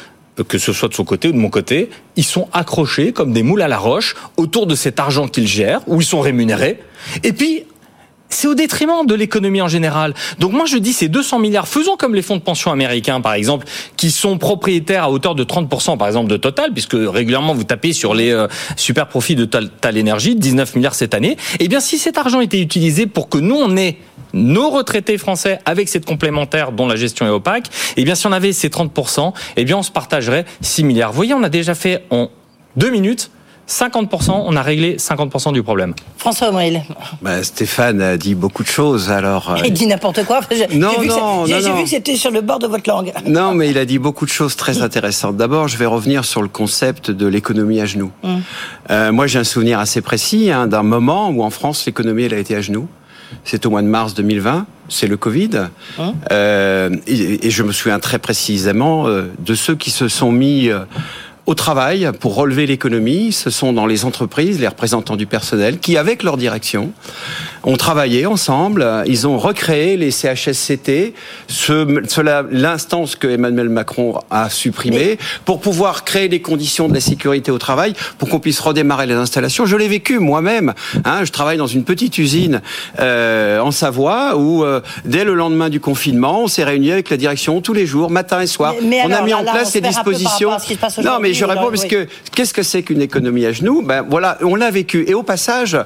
que 0.42 0.58
ce 0.58 0.72
soit 0.72 0.88
de 0.88 0.94
son 0.94 1.04
côté 1.04 1.28
ou 1.28 1.32
de 1.32 1.38
mon 1.38 1.50
côté, 1.50 1.90
ils 2.16 2.24
sont 2.24 2.48
accrochés 2.52 3.12
comme 3.12 3.32
des 3.32 3.42
moules 3.42 3.62
à 3.62 3.68
la 3.68 3.78
roche 3.78 4.16
autour 4.36 4.66
de 4.66 4.74
cet 4.74 4.98
argent 4.98 5.28
qu'ils 5.28 5.46
gèrent, 5.46 5.82
où 5.86 6.00
ils 6.00 6.04
sont 6.04 6.20
rémunérés. 6.20 6.80
Et 7.22 7.32
puis, 7.32 7.64
c'est 8.34 8.48
au 8.48 8.54
détriment 8.54 9.06
de 9.06 9.14
l'économie 9.14 9.62
en 9.62 9.68
général. 9.68 10.14
Donc 10.38 10.52
moi 10.52 10.66
je 10.66 10.76
dis 10.76 10.92
ces 10.92 11.08
200 11.08 11.38
milliards, 11.38 11.68
faisons 11.68 11.96
comme 11.96 12.14
les 12.14 12.22
fonds 12.22 12.36
de 12.36 12.42
pension 12.42 12.70
américains 12.72 13.20
par 13.20 13.34
exemple, 13.34 13.66
qui 13.96 14.10
sont 14.10 14.38
propriétaires 14.38 15.04
à 15.04 15.10
hauteur 15.10 15.34
de 15.34 15.44
30% 15.44 15.96
par 15.96 16.08
exemple 16.08 16.30
de 16.30 16.36
Total, 16.36 16.72
puisque 16.72 16.96
régulièrement 16.96 17.54
vous 17.54 17.64
tapez 17.64 17.92
sur 17.92 18.14
les 18.14 18.30
euh, 18.30 18.48
super 18.76 19.08
profits 19.08 19.36
de 19.36 19.44
Total 19.44 19.98
Energy, 19.98 20.34
19 20.34 20.74
milliards 20.74 20.94
cette 20.94 21.14
année. 21.14 21.36
Eh 21.60 21.68
bien 21.68 21.80
si 21.80 21.98
cet 21.98 22.18
argent 22.18 22.40
était 22.40 22.60
utilisé 22.60 23.06
pour 23.06 23.28
que 23.28 23.38
nous 23.38 23.56
on 23.56 23.76
ait 23.76 23.96
nos 24.32 24.70
retraités 24.70 25.16
français 25.16 25.60
avec 25.64 25.88
cette 25.88 26.04
complémentaire 26.04 26.72
dont 26.72 26.86
la 26.86 26.96
gestion 26.96 27.26
est 27.26 27.30
opaque, 27.30 27.66
eh 27.96 28.04
bien 28.04 28.14
si 28.14 28.26
on 28.26 28.32
avait 28.32 28.52
ces 28.52 28.68
30%, 28.68 29.32
eh 29.56 29.64
bien 29.64 29.78
on 29.78 29.82
se 29.82 29.92
partagerait 29.92 30.44
6 30.60 30.84
milliards. 30.84 31.12
Vous 31.12 31.16
voyez, 31.16 31.34
on 31.34 31.42
a 31.42 31.48
déjà 31.48 31.74
fait 31.74 32.04
en 32.10 32.30
deux 32.76 32.90
minutes 32.90 33.30
50%, 33.68 34.42
on 34.46 34.56
a 34.56 34.62
réglé 34.62 34.96
50% 34.96 35.52
du 35.52 35.62
problème. 35.62 35.94
François 36.18 36.50
Omril. 36.50 36.82
Bah, 37.22 37.42
Stéphane 37.42 38.02
a 38.02 38.16
dit 38.16 38.34
beaucoup 38.34 38.62
de 38.62 38.68
choses, 38.68 39.10
alors. 39.10 39.56
Il 39.64 39.72
dit 39.72 39.86
n'importe 39.86 40.24
quoi. 40.24 40.40
Non, 40.72 40.92
non, 41.02 41.46
J'ai 41.46 41.72
vu 41.72 41.84
que 41.84 41.88
c'était 41.88 42.16
sur 42.16 42.30
le 42.30 42.42
bord 42.42 42.58
de 42.58 42.66
votre 42.66 42.88
langue. 42.88 43.12
Non, 43.26 43.54
mais 43.54 43.70
il 43.70 43.78
a 43.78 43.84
dit 43.84 43.98
beaucoup 43.98 44.26
de 44.26 44.30
choses 44.30 44.54
très 44.54 44.82
intéressantes. 44.82 45.36
D'abord, 45.36 45.66
je 45.66 45.76
vais 45.76 45.86
revenir 45.86 46.24
sur 46.24 46.40
le 46.42 46.48
concept 46.48 47.10
de 47.10 47.26
l'économie 47.26 47.80
à 47.80 47.86
genoux. 47.86 48.12
Hum. 48.22 48.42
Euh, 48.90 49.12
moi, 49.12 49.26
j'ai 49.26 49.38
un 49.38 49.44
souvenir 49.44 49.80
assez 49.80 50.02
précis 50.02 50.50
hein, 50.50 50.66
d'un 50.66 50.82
moment 50.82 51.30
où 51.30 51.42
en 51.42 51.50
France, 51.50 51.84
l'économie, 51.86 52.24
elle 52.24 52.34
a 52.34 52.38
été 52.38 52.54
à 52.54 52.60
genoux. 52.60 52.86
C'est 53.44 53.66
au 53.66 53.70
mois 53.70 53.82
de 53.82 53.88
mars 53.88 54.14
2020, 54.14 54.66
c'est 54.88 55.08
le 55.08 55.16
Covid. 55.16 55.50
Hum. 55.98 56.14
Euh, 56.30 56.90
et, 57.06 57.50
je 57.50 57.62
me 57.62 57.72
souviens 57.72 57.98
très 57.98 58.18
précisément 58.18 59.08
euh, 59.08 59.24
de 59.38 59.54
ceux 59.54 59.74
qui 59.74 59.90
se 59.90 60.06
sont 60.08 60.30
mis 60.30 60.70
au 61.46 61.54
travail 61.54 62.10
pour 62.20 62.34
relever 62.34 62.66
l'économie. 62.66 63.32
Ce 63.32 63.50
sont 63.50 63.72
dans 63.72 63.86
les 63.86 64.04
entreprises 64.04 64.60
les 64.60 64.68
représentants 64.68 65.16
du 65.16 65.26
personnel 65.26 65.78
qui, 65.78 65.96
avec 65.96 66.22
leur 66.22 66.36
direction, 66.36 66.92
ont 67.64 67.76
travaillé 67.76 68.26
ensemble. 68.26 68.86
Ils 69.06 69.26
ont 69.26 69.38
recréé 69.38 69.96
les 69.96 70.10
CHSCT, 70.10 71.14
ce, 71.48 72.52
l'instance 72.52 73.16
que 73.16 73.26
Emmanuel 73.26 73.68
Macron 73.68 74.20
a 74.30 74.50
supprimée, 74.50 75.18
pour 75.44 75.60
pouvoir 75.60 76.04
créer 76.04 76.28
les 76.28 76.40
conditions 76.40 76.88
de 76.88 76.94
la 76.94 77.00
sécurité 77.00 77.50
au 77.50 77.58
travail, 77.58 77.94
pour 78.18 78.28
qu'on 78.28 78.40
puisse 78.40 78.60
redémarrer 78.60 79.06
les 79.06 79.14
installations. 79.14 79.66
Je 79.66 79.76
l'ai 79.76 79.88
vécu 79.88 80.18
moi-même. 80.18 80.74
Hein, 81.04 81.24
je 81.24 81.32
travaille 81.32 81.58
dans 81.58 81.66
une 81.66 81.84
petite 81.84 82.18
usine 82.18 82.60
euh, 83.00 83.58
en 83.60 83.70
Savoie 83.70 84.36
où, 84.36 84.64
euh, 84.64 84.80
dès 85.04 85.24
le 85.24 85.34
lendemain 85.34 85.68
du 85.68 85.80
confinement, 85.80 86.42
on 86.42 86.48
s'est 86.48 86.64
réunis 86.64 86.92
avec 86.92 87.10
la 87.10 87.16
direction 87.16 87.60
tous 87.60 87.72
les 87.72 87.86
jours, 87.86 88.10
matin 88.10 88.40
et 88.40 88.46
soir. 88.46 88.74
on 88.80 89.10
a 89.10 89.22
mis 89.22 89.34
en 89.34 89.42
place 89.42 89.72
ces 89.72 89.80
dispositions. 89.80 90.50
Non, 91.02 91.18
mais 91.20 91.34
je 91.34 91.44
réponds 91.44 91.68
parce 91.70 91.84
que 91.84 92.06
qu'est-ce 92.34 92.54
que 92.54 92.62
c'est 92.62 92.82
qu'une 92.82 93.02
économie 93.02 93.46
à 93.46 93.52
genoux? 93.52 93.82
Ben 93.82 94.04
voilà, 94.08 94.38
on 94.42 94.54
l'a 94.54 94.70
vécu. 94.70 95.04
Et 95.06 95.14
au 95.14 95.22
passage, 95.22 95.76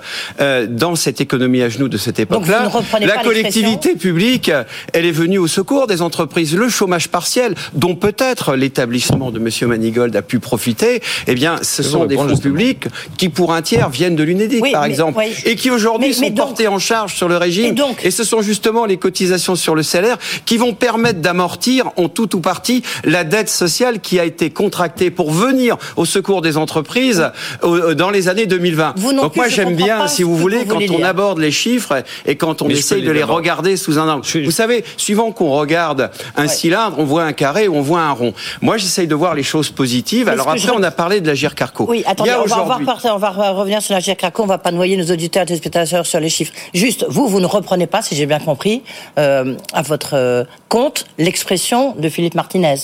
euh, 0.41 0.67
dans 0.69 0.95
cette 0.95 1.21
économie 1.21 1.63
à 1.63 1.68
genoux 1.71 1.89
de 1.89 1.97
cette 1.97 2.19
époque-là, 2.19 2.71
la 3.01 3.19
collectivité 3.19 3.95
publique, 3.95 4.51
elle 4.93 5.07
est 5.07 5.13
venue 5.13 5.39
au 5.39 5.47
secours 5.47 5.87
des 5.87 6.03
entreprises. 6.03 6.55
Le 6.55 6.69
chômage 6.69 7.09
partiel, 7.09 7.55
dont 7.75 7.95
peut-être 7.95 8.55
l'établissement 8.55 9.31
de 9.31 9.39
Monsieur 9.39 9.67
Manigold 9.67 10.15
a 10.17 10.23
pu 10.23 10.39
profiter, 10.39 11.03
eh 11.27 11.35
bien, 11.35 11.57
ce 11.63 11.83
sont 11.83 12.07
des 12.07 12.17
fonds 12.17 12.37
publics 12.37 12.87
qui, 13.17 13.29
pour 13.29 13.53
un 13.53 13.63
tiers, 13.63 13.91
viennent 13.91 14.17
de 14.17 14.23
l'UNEDIC, 14.23 14.73
par 14.73 14.85
exemple, 14.85 15.23
et 15.45 15.57
qui 15.57 15.71
aujourd'hui 15.71 16.15
sont 16.15 16.31
portés 16.33 16.69
en 16.69 16.79
charge 16.79 17.15
sur 17.15 17.29
le 17.29 17.37
régime. 17.37 17.75
Et, 18.03 18.09
et 18.09 18.11
ce 18.11 18.25
sont 18.25 18.43
justement 18.43 18.87
les 18.87 18.97
cotisations 18.97 19.57
sur 19.57 19.75
le 19.75 19.83
salaire 19.83 20.19
qui 20.45 20.57
vont 20.57 20.75
permettre 20.75 21.21
d'amortir 21.21 21.91
en 21.97 22.09
tout 22.09 22.37
ou 22.37 22.41
partie 22.41 22.83
la 23.05 23.25
dette 23.25 23.49
sociale 23.49 24.01
qui 24.01 24.19
a 24.19 24.25
été 24.25 24.51
contractée 24.51 25.11
pour 25.11 25.31
venir 25.31 25.77
au 25.97 26.05
secours 26.05 26.43
des 26.43 26.57
entreprises 26.57 27.31
euh, 27.65 27.95
dans 27.95 28.11
les 28.11 28.29
années 28.29 28.47
2020. 28.47 28.95
Donc 29.15 29.37
moi 29.37 29.49
j'aime 29.49 29.75
bien, 29.75 30.09
si 30.09 30.23
vous 30.23 30.37
voulez, 30.37 30.65
quand 30.67 30.81
on 30.91 31.03
aborde 31.03 31.39
les 31.39 31.51
chiffres 31.59 32.05
et 32.27 32.37
quand 32.37 32.63
on 32.63 32.69
essaye 32.69 33.03
de 33.03 33.11
les 33.11 33.23
regarder 33.23 33.77
sous 33.77 33.99
un 33.99 34.09
angle. 34.09 34.27
Vous 34.45 34.51
savez, 34.51 34.85
suivant 34.97 35.33
qu'on 35.33 35.51
regarde 35.51 36.11
un 36.37 36.49
cylindre, 36.49 36.97
on 36.99 37.05
voit 37.05 37.25
un 37.25 37.33
carré 37.33 37.69
ou 37.69 37.77
on 37.77 37.83
voit 37.83 38.01
un 38.01 38.13
rond. 38.13 38.33
Moi 38.63 38.77
j'essaye 38.77 39.07
de 39.07 39.15
voir 39.15 39.35
les 39.35 39.43
choses 39.43 39.71
positives. 39.71 40.29
Alors 40.29 40.49
après, 40.49 40.71
on 40.71 40.83
a 40.83 40.91
parlé 40.91 41.21
de 41.21 41.27
la 41.27 41.35
Carco. 41.51 41.87
Oui, 41.89 42.05
attendez, 42.07 42.33
on 42.33 42.47
va, 42.47 42.63
on 42.65 43.19
va, 43.19 43.31
revenir 43.53 43.83
sur 43.83 43.95
la 43.95 44.03
Carco. 44.03 44.43
On 44.43 44.47
va 44.47 44.59
pas 44.59 44.71
noyer 44.71 44.97
nos 44.97 45.11
auditeurs 45.13 45.43
et 45.43 45.47
téléspectateurs 45.47 46.07
sur 46.07 46.21
les 46.21 46.29
chiffres. 46.29 46.53
Juste, 46.75 47.07
vous, 47.09 47.29
vous 47.29 47.41
ne 47.41 47.47
reprenez 47.47 47.87
pas, 47.87 48.03
si 48.03 48.15
j'ai 48.15 48.27
bien 48.27 48.41
compris, 48.41 48.83
euh, 49.19 49.55
à 49.73 49.83
votre 49.83 50.15
euh, 50.15 50.45
compte 50.69 51.07
l'expression 51.19 51.95
de 51.97 52.09
Philippe 52.09 52.35
Martinez 52.35 52.77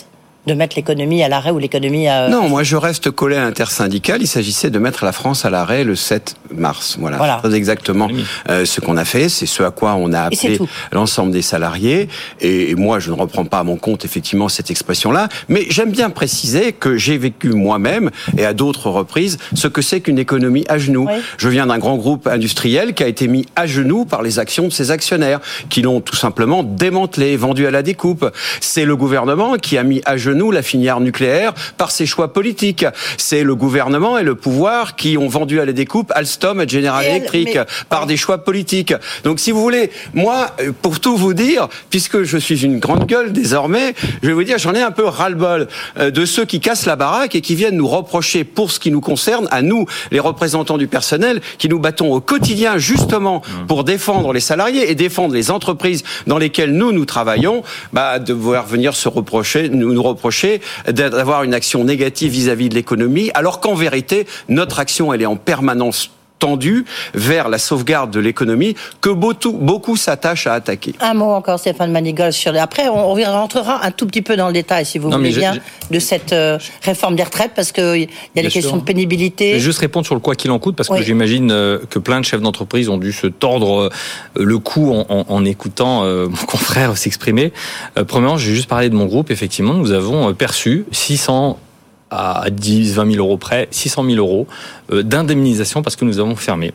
de 0.46 0.54
mettre 0.54 0.76
l'économie 0.76 1.22
à 1.22 1.28
l'arrêt 1.28 1.50
ou 1.50 1.58
l'économie 1.58 2.06
à... 2.06 2.28
Non, 2.28 2.48
moi 2.48 2.62
je 2.62 2.76
reste 2.76 3.10
collé 3.10 3.36
à 3.36 3.40
l'intersyndical. 3.44 4.20
Il 4.20 4.26
s'agissait 4.26 4.70
de 4.70 4.78
mettre 4.78 5.04
la 5.04 5.12
France 5.12 5.44
à 5.44 5.50
l'arrêt 5.50 5.84
le 5.84 5.96
7 5.96 6.36
mars. 6.54 6.96
Voilà, 7.00 7.16
voilà. 7.16 7.36
très 7.42 7.54
exactement 7.54 8.08
euh, 8.50 8.64
ce 8.64 8.80
qu'on 8.80 8.96
a 8.96 9.04
fait. 9.04 9.28
C'est 9.28 9.46
ce 9.46 9.62
à 9.62 9.70
quoi 9.70 9.94
on 9.94 10.12
a 10.12 10.22
appelé 10.22 10.58
l'ensemble 10.92 11.32
des 11.32 11.42
salariés. 11.42 12.08
Et, 12.40 12.74
moi, 12.74 12.98
je 12.98 13.10
ne 13.10 13.16
reprends 13.16 13.44
pas 13.46 13.60
à 13.60 13.64
mon 13.64 13.76
compte 13.76 14.04
effectivement 14.04 14.48
cette 14.48 14.70
expression-là. 14.70 15.28
Mais 15.48 15.66
j'aime 15.70 15.90
bien 15.90 16.10
préciser 16.10 16.72
que 16.72 16.96
j'ai 16.96 17.16
vécu 17.16 17.50
moi-même 17.50 18.10
et 18.36 18.44
à 18.44 18.52
d'autres 18.52 18.90
reprises 18.90 19.38
ce 19.54 19.68
que 19.68 19.80
c'est 19.80 20.00
qu'une 20.00 20.18
économie 20.18 20.64
à 20.68 20.76
genoux. 20.76 21.08
Je 21.38 21.48
viens 21.48 21.66
d'un 21.66 21.78
grand 21.78 21.96
groupe 21.96 22.26
industriel 22.26 22.92
qui 22.92 23.02
a 23.02 23.08
été 23.08 23.28
mis 23.28 23.46
à 23.56 23.66
genoux 23.66 24.04
par 24.04 24.22
les 24.22 24.38
actions 24.38 24.64
de 24.64 24.72
ses 24.72 24.90
actionnaires, 24.90 25.40
qui 25.70 25.80
l'ont 25.80 26.00
tout 26.00 26.16
simplement 26.16 26.62
démantelé, 26.62 27.36
vendu 27.36 27.66
à 27.66 27.70
la 27.70 27.82
découpe. 27.82 28.30
C'est 28.60 28.84
le 28.84 28.96
gouvernement 28.96 29.56
qui 29.56 29.78
a 29.78 29.82
mis 29.82 30.02
à 30.04 30.16
genoux 30.16 30.33
genoux 30.34 30.50
la 30.50 30.62
filière 30.62 31.00
nucléaire 31.00 31.54
par 31.76 31.90
ses 31.92 32.06
choix 32.06 32.32
politiques. 32.32 32.84
C'est 33.16 33.44
le 33.44 33.54
gouvernement 33.54 34.18
et 34.18 34.24
le 34.24 34.34
pouvoir 34.34 34.96
qui 34.96 35.16
ont 35.16 35.28
vendu 35.28 35.60
à 35.60 35.64
la 35.64 35.72
découpe 35.72 36.12
Alstom 36.14 36.60
et 36.60 36.68
General 36.68 37.04
Electric 37.04 37.58
par 37.88 38.06
des 38.06 38.16
choix 38.16 38.38
politiques. 38.38 38.94
Donc 39.22 39.38
si 39.38 39.52
vous 39.52 39.62
voulez, 39.62 39.90
moi, 40.12 40.48
pour 40.82 40.98
tout 40.98 41.16
vous 41.16 41.34
dire, 41.34 41.68
puisque 41.90 42.24
je 42.24 42.36
suis 42.36 42.64
une 42.64 42.80
grande 42.80 43.06
gueule 43.06 43.32
désormais, 43.32 43.94
je 44.22 44.26
vais 44.28 44.34
vous 44.34 44.42
dire, 44.42 44.58
j'en 44.58 44.74
ai 44.74 44.82
un 44.82 44.90
peu 44.90 45.04
ras-le-bol 45.04 45.68
euh, 45.98 46.10
de 46.10 46.24
ceux 46.26 46.44
qui 46.44 46.58
cassent 46.60 46.86
la 46.86 46.96
baraque 46.96 47.34
et 47.34 47.40
qui 47.40 47.54
viennent 47.54 47.76
nous 47.76 47.88
reprocher 47.88 48.42
pour 48.42 48.72
ce 48.72 48.80
qui 48.80 48.90
nous 48.90 49.00
concerne, 49.00 49.46
à 49.52 49.62
nous, 49.62 49.86
les 50.10 50.20
représentants 50.20 50.78
du 50.78 50.88
personnel, 50.88 51.40
qui 51.58 51.68
nous 51.68 51.78
battons 51.78 52.12
au 52.12 52.20
quotidien 52.20 52.78
justement 52.78 53.38
mmh. 53.38 53.66
pour 53.66 53.84
défendre 53.84 54.32
les 54.32 54.40
salariés 54.40 54.90
et 54.90 54.94
défendre 54.94 55.34
les 55.34 55.50
entreprises 55.50 56.02
dans 56.26 56.38
lesquelles 56.38 56.72
nous, 56.72 56.90
nous 56.92 57.04
travaillons, 57.04 57.62
bah, 57.92 58.18
de 58.18 58.32
voir 58.32 58.66
venir 58.66 58.96
se 58.96 59.08
reprocher, 59.08 59.68
nous, 59.68 59.92
nous 59.92 60.02
reprocher 60.02 60.23
d'avoir 60.86 61.42
une 61.42 61.54
action 61.54 61.84
négative 61.84 62.32
vis-à-vis 62.32 62.68
de 62.68 62.74
l'économie, 62.74 63.30
alors 63.34 63.60
qu'en 63.60 63.74
vérité, 63.74 64.26
notre 64.48 64.78
action, 64.78 65.12
elle 65.12 65.22
est 65.22 65.26
en 65.26 65.36
permanence 65.36 66.10
tendu 66.38 66.84
vers 67.14 67.48
la 67.48 67.58
sauvegarde 67.58 68.10
de 68.10 68.20
l'économie 68.20 68.74
que 69.00 69.10
beaucoup, 69.10 69.52
beaucoup 69.52 69.96
s'attachent 69.96 70.46
à 70.46 70.54
attaquer. 70.54 70.94
Un 71.00 71.14
mot 71.14 71.30
encore, 71.30 71.58
Stéphane 71.58 71.90
Manigal. 71.90 72.32
Sur 72.32 72.54
Après, 72.56 72.88
on, 72.88 73.14
rentrera 73.14 73.84
un 73.84 73.90
tout 73.90 74.06
petit 74.06 74.22
peu 74.22 74.36
dans 74.36 74.48
le 74.48 74.52
détail, 74.52 74.84
si 74.84 74.98
vous 74.98 75.10
voulez 75.10 75.30
bien, 75.30 75.54
de 75.90 75.98
cette 75.98 76.32
euh, 76.32 76.58
réforme 76.82 77.16
des 77.16 77.22
retraites, 77.22 77.52
parce 77.54 77.72
qu'il 77.72 78.08
y 78.34 78.38
a 78.38 78.42
des 78.42 78.48
questions 78.48 78.76
de 78.76 78.82
pénibilité. 78.82 79.50
Je 79.50 79.54
vais 79.54 79.60
juste 79.60 79.78
répondre 79.78 80.06
sur 80.06 80.14
le 80.14 80.20
quoi 80.20 80.34
qu'il 80.34 80.50
en 80.50 80.58
coûte, 80.58 80.76
parce 80.76 80.88
que 80.88 81.02
j'imagine 81.02 81.50
euh, 81.50 81.78
que 81.88 81.98
plein 81.98 82.20
de 82.20 82.24
chefs 82.24 82.42
d'entreprise 82.42 82.88
ont 82.88 82.98
dû 82.98 83.12
se 83.12 83.26
tordre 83.26 83.80
euh, 83.80 83.90
le 84.36 84.58
cou 84.58 84.92
en, 84.92 85.24
en 85.28 85.44
écoutant 85.44 86.04
mon 86.04 86.46
confrère 86.46 86.96
s'exprimer. 86.96 87.52
premièrement, 88.06 88.36
je 88.36 88.48
vais 88.48 88.54
juste 88.54 88.68
parler 88.68 88.90
de 88.90 88.94
mon 88.94 89.06
groupe. 89.06 89.30
Effectivement, 89.30 89.74
nous 89.74 89.92
avons 89.92 90.32
perçu 90.34 90.84
600 90.92 91.58
à 92.10 92.46
10, 92.50 92.94
20 92.94 93.12
000 93.12 93.26
euros 93.26 93.36
près, 93.36 93.68
600 93.70 94.04
000 94.04 94.16
euros 94.16 94.46
euh, 94.92 95.02
d'indemnisation 95.02 95.82
parce 95.82 95.96
que 95.96 96.04
nous 96.04 96.18
avons 96.18 96.36
fermé. 96.36 96.72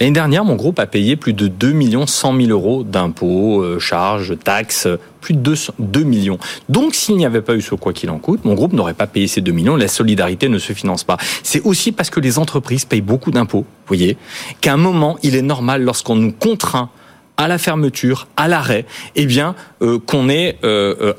L'année 0.00 0.12
dernière, 0.12 0.44
mon 0.44 0.56
groupe 0.56 0.78
a 0.78 0.86
payé 0.86 1.16
plus 1.16 1.32
de 1.32 1.48
2 1.48 1.74
100 2.06 2.36
000 2.36 2.50
euros 2.50 2.82
d'impôts, 2.82 3.62
euh, 3.62 3.78
charges, 3.78 4.36
taxes, 4.42 4.88
plus 5.20 5.34
de 5.34 5.40
2, 5.40 5.54
2 5.78 6.02
millions. 6.02 6.38
Donc, 6.68 6.94
s'il 6.94 7.16
n'y 7.16 7.24
avait 7.24 7.40
pas 7.42 7.54
eu 7.54 7.62
ce 7.62 7.74
quoi 7.74 7.92
qu'il 7.92 8.10
en 8.10 8.18
coûte, 8.18 8.44
mon 8.44 8.54
groupe 8.54 8.72
n'aurait 8.72 8.94
pas 8.94 9.06
payé 9.06 9.26
ces 9.26 9.40
2 9.40 9.52
millions. 9.52 9.76
La 9.76 9.88
solidarité 9.88 10.48
ne 10.48 10.58
se 10.58 10.72
finance 10.72 11.04
pas. 11.04 11.16
C'est 11.42 11.62
aussi 11.62 11.92
parce 11.92 12.10
que 12.10 12.20
les 12.20 12.38
entreprises 12.38 12.84
payent 12.84 13.00
beaucoup 13.00 13.30
d'impôts, 13.30 13.60
vous 13.60 13.86
voyez, 13.86 14.16
qu'à 14.60 14.74
un 14.74 14.78
moment, 14.78 15.16
il 15.22 15.36
est 15.36 15.42
normal, 15.42 15.82
lorsqu'on 15.82 16.16
nous 16.16 16.32
contraint 16.32 16.90
à 17.38 17.48
la 17.48 17.58
fermeture, 17.58 18.28
à 18.36 18.46
l'arrêt, 18.46 18.84
eh 19.16 19.24
bien, 19.24 19.54
euh, 19.80 19.98
qu'on 19.98 20.28
ait 20.28 20.58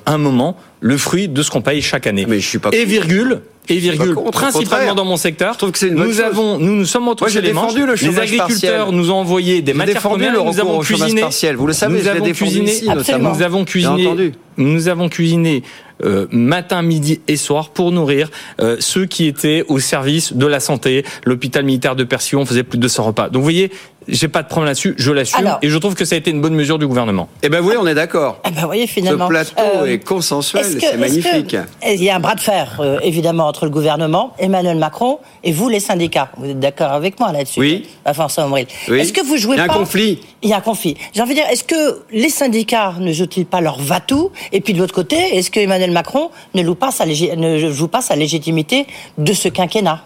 un 0.06 0.18
moment 0.18 0.58
le 0.80 0.98
fruit 0.98 1.28
de 1.28 1.42
ce 1.42 1.50
qu'on 1.50 1.62
paye 1.62 1.82
chaque 1.82 2.06
année. 2.06 2.26
Mais 2.28 2.40
je 2.40 2.48
suis 2.48 2.60
pas 2.60 2.70
et 2.72 2.86
virgule, 2.86 3.42
et 3.70 3.78
virgule, 3.78 4.16
principalement 4.32 4.96
dans 4.96 5.06
mon 5.06 5.18
secteur. 5.18 5.54
Je 5.54 5.58
trouve 5.58 5.72
que 5.72 5.80
c'est 5.80 5.88
une 5.88 5.96
nous 5.96 6.20
avons, 6.20 6.60
nous 6.60 6.76
nous 6.76 6.86
sommes 6.86 7.08
retrouvés 7.08 7.42
les 7.42 7.54
manches. 7.54 7.74
Le 7.74 7.96
les 7.96 8.20
agriculteurs 8.20 8.92
nous 8.92 9.12
ont 9.12 9.16
envoyé 9.16 9.62
des 9.62 9.74
matières 9.74 10.02
premières. 10.02 10.44
Nous 10.44 10.60
avons 10.60 10.80
cuisiné. 10.80 11.22
Partiel. 11.22 11.56
Vous 11.56 11.68
le 11.68 11.74
savez, 11.74 12.02
nous 12.02 12.08
avons 12.08 12.32
cuisiné. 12.32 12.72
Ici, 12.72 12.88
nous 13.20 13.42
avons 13.42 13.66
cuisiné. 13.66 14.32
Nous 14.58 14.88
avons 14.88 15.10
cuisiné 15.10 15.64
euh, 16.04 16.28
matin, 16.32 16.82
midi 16.82 17.22
et 17.28 17.38
soir 17.38 17.70
pour 17.70 17.92
nourrir 17.92 18.30
euh, 18.62 18.78
ceux 18.80 19.06
qui 19.06 19.26
étaient 19.26 19.64
au 19.68 19.80
service 19.80 20.34
de 20.34 20.46
la 20.46 20.60
santé. 20.60 21.06
L'hôpital 21.24 21.64
militaire 21.64 21.96
de 21.96 22.04
Persion 22.04 22.42
on 22.42 22.46
faisait 22.46 22.64
plus 22.64 22.78
de 22.78 22.84
200 22.84 23.04
repas. 23.04 23.30
Donc 23.30 23.38
vous 23.38 23.44
voyez, 23.44 23.72
j'ai 24.08 24.28
pas 24.28 24.44
de 24.44 24.48
problème 24.48 24.68
là-dessus, 24.68 24.96
je 24.98 25.12
l'assume 25.12 25.58
et 25.62 25.70
je 25.70 25.78
trouve 25.78 25.96
que 25.96 26.06
ça 26.06 26.16
a 26.16 26.18
été 26.18 26.32
une 26.32 26.42
bonne 26.42 26.56
mesure 26.56 26.78
du 26.78 26.88
gouvernement. 26.88 27.30
Eh 27.42 27.50
ben 27.50 27.62
oui, 27.64 27.76
on 27.80 27.88
est 27.88 27.96
d'accord. 27.96 28.40
Eh 28.48 28.52
ben 28.52 28.66
voyez 28.66 28.88
finalement. 28.88 29.26
Ce 29.26 29.30
plateau 29.30 29.54
euh, 29.60 29.86
est 29.86 30.00
consensuel, 30.00 30.66
c'est 30.80 30.98
magnifique. 30.98 31.56
il 31.88 32.04
y 32.04 32.10
a 32.10 32.16
un 32.16 32.20
bras 32.20 32.36
de 32.36 32.42
fer 32.42 32.82
évidemment 33.02 33.48
entre 33.48 33.66
le 33.66 33.72
gouvernement, 33.72 34.34
Emmanuel 34.40 34.78
Macron 34.78 35.20
et 35.44 35.52
vous 35.52 35.70
les 35.70 35.80
syndicats? 35.80 36.30
Vous 36.38 36.50
êtes 36.50 36.60
d'accord 36.60 36.92
avec 36.92 37.20
moi 37.20 37.32
là-dessus? 37.32 37.60
Oui. 37.60 37.88
À 38.06 38.14
force 38.14 38.34
oui. 38.52 38.68
Est-ce 38.90 39.14
que 39.14 39.22
vous 39.22 39.38
jouez 39.38 39.56
pas 39.56 39.64
Il 39.64 39.68
y 39.68 39.70
a 39.70 39.74
un 39.74 39.78
conflit. 39.78 40.20
Il 40.42 40.50
y 40.50 40.54
a 40.54 40.58
un 40.58 40.62
conflit. 40.62 40.98
J'ai 41.14 41.22
envie 41.22 41.32
de 41.32 41.40
dire, 41.40 41.48
est-ce 41.50 41.64
que 41.64 42.02
les 42.12 42.30
syndicats 42.30 42.96
ne 43.00 43.12
jouent-ils 43.12 43.46
pas 43.46 43.62
leur 43.62 43.80
va-tout? 43.80 44.32
Et 44.52 44.62
puis 44.62 44.74
de 44.74 44.80
l'autre 44.80 44.94
côté, 44.94 45.16
est-ce 45.38 45.52
que 45.52 45.60
Emmanuel 45.60 45.92
Macron 45.92 46.30
ne 46.54 46.64
joue 46.64 46.76
pas 46.76 46.92
sa, 46.92 47.06
ne 47.06 47.72
joue 47.72 47.88
pas 47.88 48.02
sa 48.02 48.16
légitimité 48.16 48.88
de 49.18 49.34
ce 49.34 49.50
quinquennat? 49.50 50.04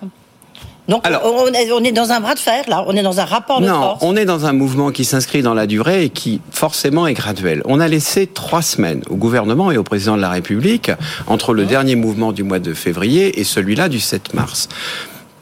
Donc 0.88 1.04
on, 1.06 1.84
est, 1.84 1.92
dans 1.92 2.12
un 2.12 2.20
bras 2.22 2.34
de 2.34 2.40
fer, 2.40 2.64
là, 2.68 2.84
on 2.88 2.96
est 2.96 3.04
dans 3.04 3.20
un 3.20 3.26
rapport 3.26 3.60
de 3.60 3.68
force. 3.68 4.02
Non, 4.02 4.10
on 4.10 4.16
est 4.16 4.26
dans 4.26 4.46
un 4.46 4.54
mouvement 4.54 4.92
qui 4.92 5.04
s'inscrit 5.04 5.42
dans 5.42 5.54
la 5.54 5.68
durée 5.68 6.06
et 6.06 6.10
qui 6.10 6.40
forcément 6.52 7.08
est 7.08 7.14
graduel. 7.14 7.62
On 7.66 7.80
a 7.80 7.88
laissé 7.88 8.26
trois 8.28 8.62
semaines 8.62 9.02
au 9.10 9.16
gouvernement 9.16 9.72
et 9.72 9.78
au 9.78 9.84
président 9.84 10.16
de 10.16 10.22
la 10.22 10.30
République 10.30 10.92
entre 11.28 11.54
le 11.54 11.64
mmh. 11.64 11.68
dernier 11.68 11.96
mouvement 11.96 12.32
du 12.32 12.44
mois 12.44 12.60
de 12.60 12.74
février 12.74 13.40
et 13.40 13.44
celui-là 13.44 13.90
du 13.90 14.00
7 14.00 14.34
mars. 14.34 14.70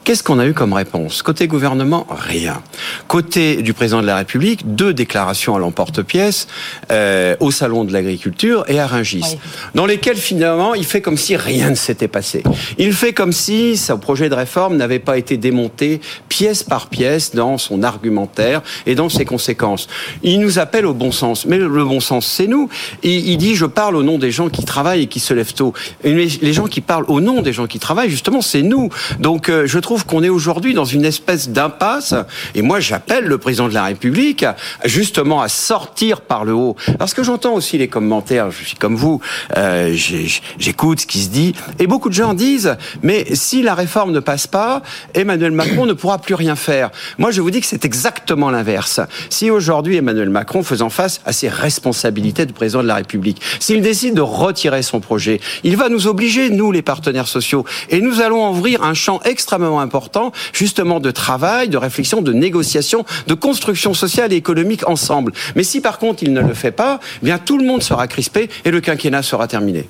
Qu'est-ce 0.06 0.22
qu'on 0.22 0.38
a 0.38 0.46
eu 0.46 0.54
comme 0.54 0.72
réponse? 0.72 1.20
Côté 1.22 1.48
gouvernement, 1.48 2.06
rien. 2.08 2.62
Côté 3.08 3.60
du 3.60 3.74
président 3.74 4.00
de 4.02 4.06
la 4.06 4.14
République, 4.14 4.76
deux 4.76 4.94
déclarations 4.94 5.56
à 5.56 5.58
l'emporte-pièce 5.58 6.46
euh, 6.92 7.34
au 7.40 7.50
salon 7.50 7.82
de 7.82 7.92
l'agriculture 7.92 8.64
et 8.68 8.78
à 8.78 8.86
Rungis, 8.86 9.36
dans 9.74 9.84
lesquelles 9.84 10.16
finalement 10.16 10.76
il 10.76 10.84
fait 10.84 11.00
comme 11.00 11.16
si 11.16 11.34
rien 11.34 11.70
ne 11.70 11.74
s'était 11.74 12.06
passé. 12.06 12.44
Il 12.78 12.92
fait 12.92 13.12
comme 13.14 13.32
si 13.32 13.76
son 13.76 13.98
projet 13.98 14.28
de 14.28 14.36
réforme 14.36 14.76
n'avait 14.76 15.00
pas 15.00 15.18
été 15.18 15.38
démonté 15.38 16.00
pièce 16.28 16.62
par 16.62 16.86
pièce 16.86 17.34
dans 17.34 17.58
son 17.58 17.82
argumentaire 17.82 18.62
et 18.86 18.94
dans 18.94 19.08
ses 19.08 19.24
conséquences. 19.24 19.88
Il 20.22 20.38
nous 20.38 20.60
appelle 20.60 20.86
au 20.86 20.94
bon 20.94 21.10
sens, 21.10 21.46
mais 21.46 21.58
le 21.58 21.84
bon 21.84 21.98
sens 21.98 22.28
c'est 22.28 22.46
nous. 22.46 22.68
Il, 23.02 23.28
il 23.28 23.38
dit 23.38 23.56
je 23.56 23.66
parle 23.66 23.96
au 23.96 24.04
nom 24.04 24.18
des 24.18 24.30
gens 24.30 24.50
qui 24.50 24.64
travaillent 24.64 25.02
et 25.02 25.08
qui 25.08 25.18
se 25.18 25.34
lèvent 25.34 25.54
tôt. 25.54 25.72
Et 26.04 26.12
les 26.12 26.52
gens 26.52 26.68
qui 26.68 26.80
parlent 26.80 27.06
au 27.08 27.20
nom 27.20 27.42
des 27.42 27.52
gens 27.52 27.66
qui 27.66 27.80
travaillent, 27.80 28.10
justement, 28.10 28.40
c'est 28.40 28.62
nous. 28.62 28.88
Donc 29.18 29.48
euh, 29.48 29.66
je 29.66 29.80
trouve 29.80 29.95
qu'on 30.04 30.22
est 30.22 30.28
aujourd'hui 30.28 30.74
dans 30.74 30.84
une 30.84 31.04
espèce 31.04 31.48
d'impasse. 31.48 32.14
Et 32.54 32.62
moi, 32.62 32.80
j'appelle 32.80 33.24
le 33.24 33.38
président 33.38 33.68
de 33.68 33.74
la 33.74 33.84
République 33.84 34.44
justement 34.84 35.40
à 35.40 35.48
sortir 35.48 36.20
par 36.20 36.44
le 36.44 36.52
haut. 36.52 36.76
Parce 36.98 37.14
que 37.14 37.22
j'entends 37.22 37.54
aussi 37.54 37.78
les 37.78 37.88
commentaires, 37.88 38.50
je 38.50 38.64
suis 38.64 38.76
comme 38.76 38.96
vous, 38.96 39.20
euh, 39.56 39.94
j'écoute 39.94 41.00
ce 41.00 41.06
qui 41.06 41.20
se 41.20 41.28
dit. 41.28 41.54
Et 41.78 41.86
beaucoup 41.86 42.08
de 42.08 42.14
gens 42.14 42.34
disent, 42.34 42.76
mais 43.02 43.34
si 43.34 43.62
la 43.62 43.74
réforme 43.74 44.12
ne 44.12 44.20
passe 44.20 44.46
pas, 44.46 44.82
Emmanuel 45.14 45.52
Macron 45.52 45.86
ne 45.86 45.92
pourra 45.92 46.18
plus 46.18 46.34
rien 46.34 46.56
faire. 46.56 46.90
Moi, 47.18 47.30
je 47.30 47.40
vous 47.40 47.50
dis 47.50 47.60
que 47.60 47.66
c'est 47.66 47.84
exactement 47.84 48.50
l'inverse. 48.50 49.00
Si 49.30 49.50
aujourd'hui 49.50 49.96
Emmanuel 49.96 50.30
Macron, 50.30 50.62
faisant 50.62 50.90
face 50.90 51.20
à 51.24 51.32
ses 51.32 51.48
responsabilités 51.48 52.46
de 52.46 52.52
président 52.52 52.82
de 52.82 52.88
la 52.88 52.96
République, 52.96 53.40
s'il 53.60 53.82
décide 53.82 54.14
de 54.14 54.20
retirer 54.20 54.82
son 54.82 55.00
projet, 55.00 55.40
il 55.64 55.76
va 55.76 55.88
nous 55.88 56.06
obliger, 56.06 56.50
nous 56.50 56.72
les 56.72 56.82
partenaires 56.82 57.28
sociaux, 57.28 57.64
et 57.90 58.00
nous 58.00 58.20
allons 58.20 58.50
ouvrir 58.50 58.82
un 58.82 58.94
champ 58.94 59.20
extrêmement 59.24 59.80
important, 59.86 60.26
justement 60.52 60.98
de 61.00 61.10
travail, 61.24 61.64
de 61.76 61.80
réflexion, 61.88 62.18
de 62.30 62.32
négociation, 62.46 63.00
de 63.26 63.34
construction 63.48 63.92
sociale 64.04 64.30
et 64.32 64.38
économique 64.44 64.84
ensemble. 64.94 65.30
Mais 65.56 65.64
si 65.70 65.78
par 65.80 65.96
contre 66.02 66.18
il 66.26 66.32
ne 66.32 66.42
le 66.50 66.54
fait 66.62 66.76
pas, 66.82 67.00
eh 67.22 67.24
bien 67.28 67.38
tout 67.38 67.58
le 67.58 67.66
monde 67.70 67.82
sera 67.90 68.04
crispé 68.14 68.40
et 68.66 68.70
le 68.70 68.80
quinquennat 68.86 69.22
sera 69.22 69.46
terminé. 69.46 69.82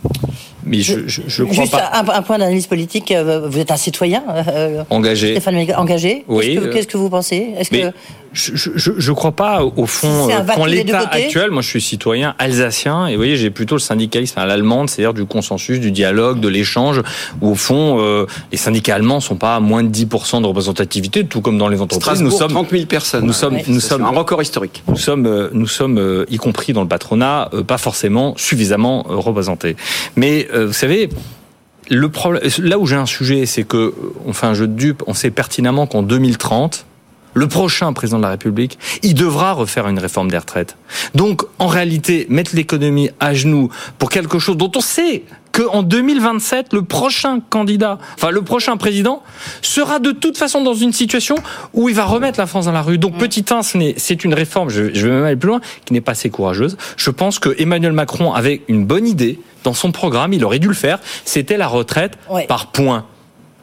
Mais 0.66 0.80
je, 0.80 1.06
je, 1.06 1.22
je 1.26 1.44
crois 1.44 1.62
Juste 1.62 1.72
pas. 1.72 1.90
Un, 1.92 2.18
un 2.18 2.22
point 2.22 2.38
d'analyse 2.38 2.66
politique. 2.66 3.12
Euh, 3.12 3.48
vous 3.48 3.60
êtes 3.60 3.70
un 3.70 3.76
citoyen 3.76 4.22
euh, 4.48 4.82
engagé. 4.90 5.30
Stéphane 5.30 5.64
engagé. 5.76 6.24
Oui. 6.26 6.58
Qu'est-ce 6.72 6.88
que, 6.88 6.96
vous 6.96 7.08
pensez? 7.08 7.54
Est-ce 7.56 7.70
que 7.70 7.92
je, 8.36 9.10
ne 9.10 9.14
crois 9.14 9.32
pas 9.32 9.64
au 9.64 9.86
fond 9.86 10.28
pour 10.54 10.66
l'état 10.66 11.08
actuel. 11.10 11.50
Moi, 11.50 11.62
je 11.62 11.68
suis 11.68 11.80
citoyen 11.80 12.34
alsacien 12.38 13.06
et 13.06 13.12
vous 13.12 13.16
voyez, 13.16 13.36
j'ai 13.36 13.50
plutôt 13.50 13.76
le 13.76 13.80
syndicalisme 13.80 14.38
à 14.38 14.46
l'allemande, 14.46 14.90
c'est-à-dire 14.90 15.14
du 15.14 15.24
consensus, 15.24 15.80
du 15.80 15.90
dialogue, 15.90 16.40
de 16.40 16.48
l'échange. 16.48 17.02
Où 17.40 17.50
au 17.50 17.54
fond, 17.54 17.98
euh, 18.00 18.26
les 18.52 18.58
syndicats 18.58 18.94
allemands 18.94 19.20
sont 19.20 19.36
pas 19.36 19.56
à 19.56 19.60
moins 19.60 19.82
de 19.82 19.88
10% 19.88 20.42
de 20.42 20.46
représentativité, 20.46 21.24
tout 21.24 21.40
comme 21.40 21.58
dans 21.58 21.68
les 21.68 21.80
entreprises. 21.80 22.22
nous 22.22 22.30
sommes 22.30 22.50
30 22.50 22.70
000 22.70 22.84
personnes. 22.84 23.24
Nous 23.24 23.32
sommes, 23.32 23.58
nous 23.66 23.80
sommes 23.80 24.04
un 24.04 24.10
record 24.10 24.42
historique. 24.42 24.82
Nous 24.88 24.96
sommes, 24.96 25.48
nous 25.52 25.66
sommes 25.66 26.26
y 26.28 26.36
compris 26.36 26.72
dans 26.72 26.82
le 26.82 26.88
patronat, 26.88 27.50
pas 27.66 27.78
forcément 27.78 28.34
suffisamment 28.36 29.04
représentés. 29.08 29.76
Mais 30.16 30.48
vous 30.52 30.72
savez, 30.72 31.08
le 31.88 32.08
problème, 32.08 32.42
là 32.58 32.78
où 32.78 32.86
j'ai 32.86 32.96
un 32.96 33.06
sujet, 33.06 33.46
c'est 33.46 33.64
que, 33.64 33.94
enfin, 34.28 34.54
je 34.54 34.64
dupe, 34.64 35.02
on 35.06 35.14
sait 35.14 35.30
pertinemment 35.30 35.86
qu'en 35.86 36.02
2030, 36.02 36.84
le 37.36 37.48
prochain 37.48 37.92
président 37.92 38.16
de 38.16 38.22
la 38.22 38.30
République, 38.30 38.78
il 39.02 39.12
devra 39.12 39.52
refaire 39.52 39.86
une 39.88 39.98
réforme 39.98 40.30
des 40.30 40.38
retraites. 40.38 40.78
Donc, 41.14 41.42
en 41.58 41.66
réalité, 41.66 42.26
mettre 42.30 42.56
l'économie 42.56 43.10
à 43.20 43.34
genoux 43.34 43.68
pour 43.98 44.08
quelque 44.08 44.38
chose 44.38 44.56
dont 44.56 44.72
on 44.74 44.80
sait 44.80 45.22
qu'en 45.52 45.82
2027, 45.82 46.72
le 46.72 46.82
prochain 46.82 47.40
candidat, 47.40 47.98
enfin 48.14 48.30
le 48.30 48.40
prochain 48.40 48.78
président, 48.78 49.22
sera 49.60 49.98
de 49.98 50.12
toute 50.12 50.38
façon 50.38 50.62
dans 50.62 50.74
une 50.74 50.94
situation 50.94 51.34
où 51.74 51.90
il 51.90 51.94
va 51.94 52.06
remettre 52.06 52.38
la 52.38 52.46
France 52.46 52.64
dans 52.64 52.72
la 52.72 52.80
rue. 52.80 52.96
Donc, 52.96 53.18
petit 53.18 53.44
1, 53.48 53.60
c'est 53.96 54.24
une 54.24 54.32
réforme, 54.32 54.70
je 54.70 54.82
vais 54.82 55.10
même 55.10 55.24
aller 55.24 55.36
plus 55.36 55.48
loin, 55.48 55.60
qui 55.84 55.92
n'est 55.92 56.00
pas 56.00 56.12
assez 56.12 56.30
courageuse. 56.30 56.78
Je 56.96 57.10
pense 57.10 57.38
que 57.38 57.54
Emmanuel 57.58 57.92
Macron 57.92 58.32
avait 58.32 58.62
une 58.68 58.86
bonne 58.86 59.06
idée 59.06 59.38
dans 59.62 59.74
son 59.74 59.92
programme, 59.92 60.32
il 60.32 60.42
aurait 60.42 60.58
dû 60.58 60.68
le 60.68 60.74
faire, 60.74 61.00
c'était 61.26 61.58
la 61.58 61.68
retraite 61.68 62.16
par 62.48 62.68
points. 62.68 63.04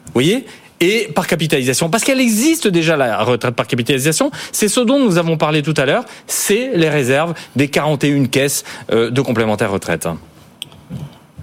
Vous 0.06 0.12
voyez? 0.12 0.46
Et 0.84 1.08
par 1.08 1.26
capitalisation. 1.26 1.88
Parce 1.88 2.04
qu'elle 2.04 2.20
existe 2.20 2.68
déjà, 2.68 2.96
la 2.96 3.22
retraite 3.22 3.54
par 3.54 3.66
capitalisation. 3.66 4.30
C'est 4.52 4.68
ce 4.68 4.80
dont 4.80 4.98
nous 4.98 5.16
avons 5.18 5.36
parlé 5.36 5.62
tout 5.62 5.74
à 5.76 5.86
l'heure. 5.86 6.04
C'est 6.26 6.72
les 6.74 6.88
réserves 6.88 7.34
des 7.56 7.68
41 7.68 8.26
caisses 8.26 8.64
euh, 8.92 9.10
de 9.10 9.20
complémentaire 9.20 9.70
retraite. 9.70 10.06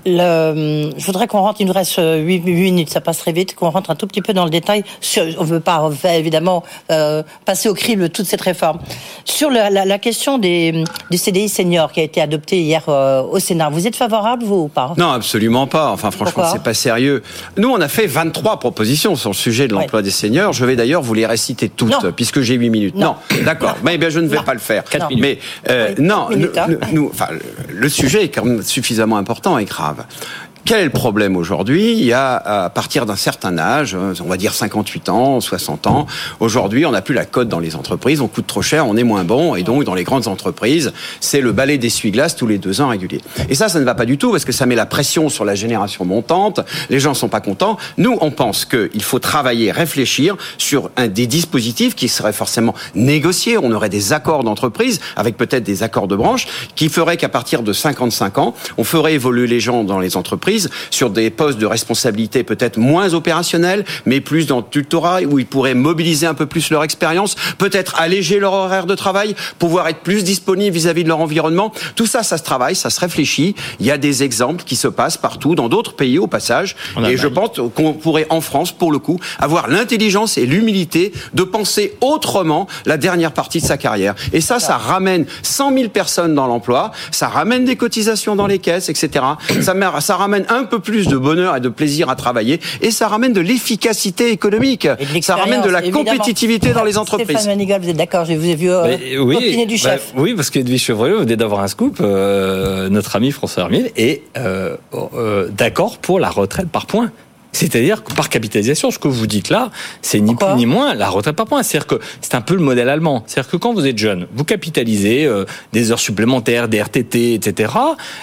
Le, 0.06 0.92
je 0.98 1.06
voudrais 1.06 1.28
qu'on 1.28 1.42
rentre, 1.42 1.62
il 1.62 1.68
nous 1.68 1.74
reste 1.74 2.00
8, 2.00 2.40
minutes, 2.42 2.90
ça 2.90 3.02
passe 3.02 3.20
très 3.20 3.32
vite, 3.32 3.56
qu'on 3.56 3.70
rentre 3.70 3.92
un 3.92 3.96
tout 3.96 4.08
petit 4.08 4.22
peu 4.22 4.34
dans 4.34 4.44
le 4.44 4.50
détail. 4.50 4.84
Sur, 5.00 5.24
on 5.38 5.44
ne 5.44 5.48
veut 5.48 5.60
pas 5.60 5.90
évidemment 6.06 6.64
euh, 6.92 7.24
passer 7.46 7.70
au 7.70 7.74
crible 7.74 8.10
toute 8.10 8.26
cette 8.26 8.42
réforme. 8.42 8.80
Sur 9.26 9.50
la, 9.50 9.70
la, 9.70 9.86
la 9.86 10.00
question 10.00 10.38
des, 10.38 10.84
du 11.10 11.18
CDI 11.18 11.50
senior 11.50 11.92
qui 11.92 12.00
a 12.00 12.04
été 12.04 12.22
adopté 12.22 12.62
hier 12.62 12.84
euh, 12.88 13.22
au 13.22 13.40
Sénat, 13.40 13.70
vous 13.70 13.88
êtes 13.88 13.96
favorable, 13.96 14.44
vous, 14.44 14.64
ou 14.64 14.68
pas? 14.68 14.94
Non, 14.98 15.12
absolument 15.12 15.68
pas. 15.68 15.92
Enfin, 15.92 16.12
franchement, 16.12 16.44
c'est 16.52 16.64
pas 16.64 16.74
sérieux. 16.74 17.24
Nous, 17.58 17.70
on 17.70 17.80
a 17.82 17.88
fait 17.88 18.08
23 18.08 18.60
propositions 18.60 19.16
sur 19.16 19.30
le 19.30 19.36
sujet 19.36 19.68
de 19.68 19.74
l'emploi 19.74 20.02
des 20.02 20.12
seniors. 20.12 20.54
Je 20.54 20.66
vais 20.66 20.76
d'ailleurs 20.76 21.02
vous 21.02 21.14
les 21.14 21.26
réciter 21.26 21.70
toutes, 21.70 22.12
puisque 22.16 22.42
j'ai 22.42 22.56
8 22.56 22.70
minutes. 22.70 22.96
Non, 22.96 23.16
d'accord. 23.44 23.78
Mais 23.84 23.98
bien, 23.98 24.10
je 24.10 24.20
ne 24.20 24.28
vais 24.28 24.42
pas 24.42 24.54
le 24.54 24.60
faire. 24.60 24.84
4 24.84 25.10
minutes. 25.10 25.22
Mais 25.22 25.40
euh, 25.70 25.94
non, 26.00 26.30
hein. 26.32 26.68
nous, 26.92 27.10
enfin, 27.12 27.28
le 27.70 27.90
sujet 27.90 28.26
est 28.26 28.30
quand 28.30 28.46
même 28.46 28.62
suffisamment 28.62 29.18
important 29.18 29.58
et 29.58 29.66
grave. 29.66 29.91
grave. 29.94 30.51
Quel 30.64 30.80
est 30.80 30.86
le 30.86 30.92
problème 30.92 31.36
aujourd'hui? 31.36 31.94
Il 31.94 32.06
y 32.06 32.14
a 32.14 32.36
à 32.36 32.70
partir 32.70 33.08
d'un 33.08 33.16
certain 33.16 33.58
âge, 33.58 33.96
on 33.96 34.28
va 34.28 34.38
dire 34.38 34.54
58 34.54 35.10
ans, 35.10 35.42
60 35.42 35.88
ans, 35.88 36.06
aujourd'hui 36.40 36.86
on 36.86 36.92
n'a 36.92 37.02
plus 37.02 37.16
la 37.16 37.26
cote 37.26 37.48
dans 37.48 37.60
les 37.60 37.76
entreprises, 37.76 38.22
on 38.22 38.28
coûte 38.28 38.46
trop 38.46 38.62
cher, 38.62 38.88
on 38.88 38.96
est 38.96 39.04
moins 39.04 39.24
bon, 39.24 39.56
et 39.56 39.64
donc 39.64 39.84
dans 39.84 39.96
les 39.96 40.04
grandes 40.04 40.28
entreprises, 40.28 40.94
c'est 41.20 41.42
le 41.42 41.52
balai 41.52 41.80
d'essuie-glace 41.80 42.36
tous 42.36 42.46
les 42.46 42.60
deux 42.60 42.80
ans 42.80 42.90
réguliers. 42.90 43.22
Et 43.50 43.56
ça, 43.56 43.70
ça 43.70 43.80
ne 43.80 43.84
va 43.84 43.96
pas 43.96 44.06
du 44.06 44.20
tout 44.20 44.32
parce 44.32 44.46
que 44.46 44.52
ça 44.52 44.68
met 44.68 44.76
la 44.76 44.86
pression 44.86 45.30
sur 45.30 45.46
la 45.46 45.56
génération 45.56 46.06
montante, 46.06 46.60
les 46.92 47.00
gens 47.00 47.16
sont 47.16 47.30
pas 47.30 47.42
contents. 47.42 47.78
Nous, 47.98 48.18
on 48.22 48.30
pense 48.30 48.66
qu'il 48.66 49.04
faut 49.04 49.20
travailler, 49.20 49.72
réfléchir 49.72 50.38
sur 50.60 50.92
des 51.10 51.26
dispositifs 51.26 51.96
qui 51.96 52.08
seraient 52.08 52.34
forcément 52.34 52.76
négociés, 52.94 53.58
on 53.58 53.72
aurait 53.72 53.90
des 53.90 54.14
accords 54.14 54.44
d'entreprise 54.44 55.00
avec 55.16 55.38
peut-être 55.38 55.64
des 55.64 55.82
accords 55.82 56.08
de 56.08 56.16
branche 56.16 56.48
qui 56.76 56.88
feraient 56.88 57.18
qu'à 57.18 57.30
partir 57.30 57.64
de 57.64 57.74
55 57.74 58.38
ans, 58.38 58.54
on 58.78 58.84
ferait 58.84 59.16
évoluer 59.16 59.48
les 59.48 59.60
gens 59.60 59.84
dans 59.84 60.00
les 60.00 60.16
entreprises 60.18 60.51
sur 60.90 61.10
des 61.10 61.30
postes 61.30 61.58
de 61.58 61.66
responsabilité 61.66 62.44
peut-être 62.44 62.78
moins 62.78 63.14
opérationnels, 63.14 63.86
mais 64.06 64.22
plus 64.22 64.48
dans 64.48 64.58
le 64.58 64.64
tutorat, 64.70 65.22
où 65.22 65.40
ils 65.40 65.46
pourraient 65.46 65.74
mobiliser 65.74 66.28
un 66.28 66.34
peu 66.34 66.46
plus 66.46 66.70
leur 66.70 66.84
expérience, 66.84 67.36
peut-être 67.58 68.00
alléger 68.00 68.40
leur 68.40 68.54
horaire 68.54 68.86
de 68.86 68.96
travail, 68.96 69.36
pouvoir 69.60 69.88
être 69.88 70.00
plus 70.00 70.24
disponibles 70.24 70.74
vis-à-vis 70.74 71.04
de 71.04 71.10
leur 71.10 71.20
environnement. 71.20 71.72
Tout 71.96 72.06
ça, 72.06 72.24
ça 72.24 72.38
se 72.38 72.44
travaille, 72.44 72.76
ça 72.76 72.90
se 72.90 73.00
réfléchit. 73.00 73.56
Il 73.80 73.86
y 73.86 73.92
a 73.92 73.98
des 73.98 74.24
exemples 74.24 74.64
qui 74.64 74.76
se 74.76 74.88
passent 74.88 75.18
partout, 75.18 75.56
dans 75.56 75.70
d'autres 75.70 75.94
pays 75.94 76.20
au 76.20 76.28
passage. 76.28 76.76
Et 77.08 77.18
je 77.18 77.28
pense 77.28 77.60
qu'on 77.76 77.94
pourrait 77.94 78.28
en 78.30 78.42
France, 78.42 78.72
pour 78.72 78.92
le 78.92 79.00
coup, 79.00 79.20
avoir 79.40 79.68
l'intelligence 79.70 80.38
et 80.38 80.46
l'humilité 80.46 81.14
de 81.34 81.44
penser 81.44 81.98
autrement 82.02 82.68
la 82.86 82.98
dernière 82.98 83.32
partie 83.32 83.62
de 83.62 83.66
sa 83.66 83.78
carrière. 83.78 84.16
Et 84.34 84.42
ça, 84.42 84.60
ça 84.60 84.78
ramène 84.78 85.26
100 85.44 85.74
000 85.74 85.90
personnes 85.90 86.36
dans 86.36 86.48
l'emploi, 86.48 86.92
ça 87.12 87.28
ramène 87.28 87.66
des 87.66 87.76
cotisations 87.76 88.36
dans 88.36 88.48
les 88.48 88.60
caisses, 88.60 88.90
etc. 88.90 89.26
Ça, 89.62 89.74
ça 90.02 90.16
ramène 90.16 90.41
un 90.50 90.64
peu 90.64 90.80
plus 90.80 91.08
de 91.08 91.18
bonheur 91.18 91.56
et 91.56 91.60
de 91.60 91.70
plaisir 91.70 92.10
à 92.10 92.16
travailler 92.16 92.60
et 92.82 92.92
ça 92.92 93.08
ramène 93.08 93.34
de 93.34 93.42
l'efficacité 93.42 94.32
économique. 94.32 94.88
Ça 95.22 95.36
ramène 95.36 95.62
de 95.62 95.70
la 95.70 95.82
compétitivité 95.82 96.74
dans 96.74 96.84
les 96.84 96.98
entreprises. 96.98 97.28
Stéphane 97.28 97.48
Manigal, 97.48 97.82
vous 97.82 97.90
êtes 97.90 97.98
d'accord 97.98 98.26
Je 98.26 98.34
vous 98.34 98.48
ai 98.48 98.56
vu 98.56 98.72
euh, 98.72 98.98
oui, 99.20 99.66
du 99.66 99.76
bah, 99.76 99.92
chef. 99.92 100.14
oui, 100.16 100.34
parce 100.36 100.50
qu'Edwige 100.50 100.84
Chevreux, 100.84 101.14
vous 101.14 101.20
venez 101.22 101.36
d'avoir 101.36 101.62
un 101.62 101.68
scoop. 101.68 101.98
Euh, 102.02 102.90
notre 102.90 103.16
ami 103.16 103.32
François 103.32 103.64
Hermine 103.64 103.90
est 103.96 104.24
euh, 104.38 104.78
d'accord 105.50 105.98
pour 105.98 106.20
la 106.20 106.30
retraite 106.30 106.70
par 106.70 106.86
points. 106.86 107.12
C'est-à-dire 107.52 108.04
que 108.04 108.14
par 108.14 108.30
capitalisation, 108.30 108.92
ce 108.92 109.00
que 109.00 109.08
vous 109.08 109.28
dites 109.28 109.50
là, 109.50 109.72
c'est 110.02 110.20
ni 110.20 110.36
plus 110.36 110.56
ni 110.56 110.66
moins 110.66 110.94
la 110.94 111.10
retraite 111.10 111.36
par 111.36 111.46
points. 111.46 111.64
C'est-à-dire 111.64 111.88
que 111.88 112.00
c'est 112.22 112.36
un 112.36 112.42
peu 112.42 112.56
le 112.56 112.62
modèle 112.62 112.90
allemand. 112.90 113.24
C'est-à-dire 113.28 113.52
que 113.52 113.58
quand 113.58 113.74
vous 113.74 113.86
êtes 113.86 113.98
jeune, 113.98 114.28
vous 114.34 114.44
capitalisez 114.44 115.26
euh, 115.26 115.46
des 115.74 115.92
heures 115.92 116.00
supplémentaires, 116.00 116.68
des 116.68 116.82
RTT, 116.82 117.34
etc., 117.34 117.74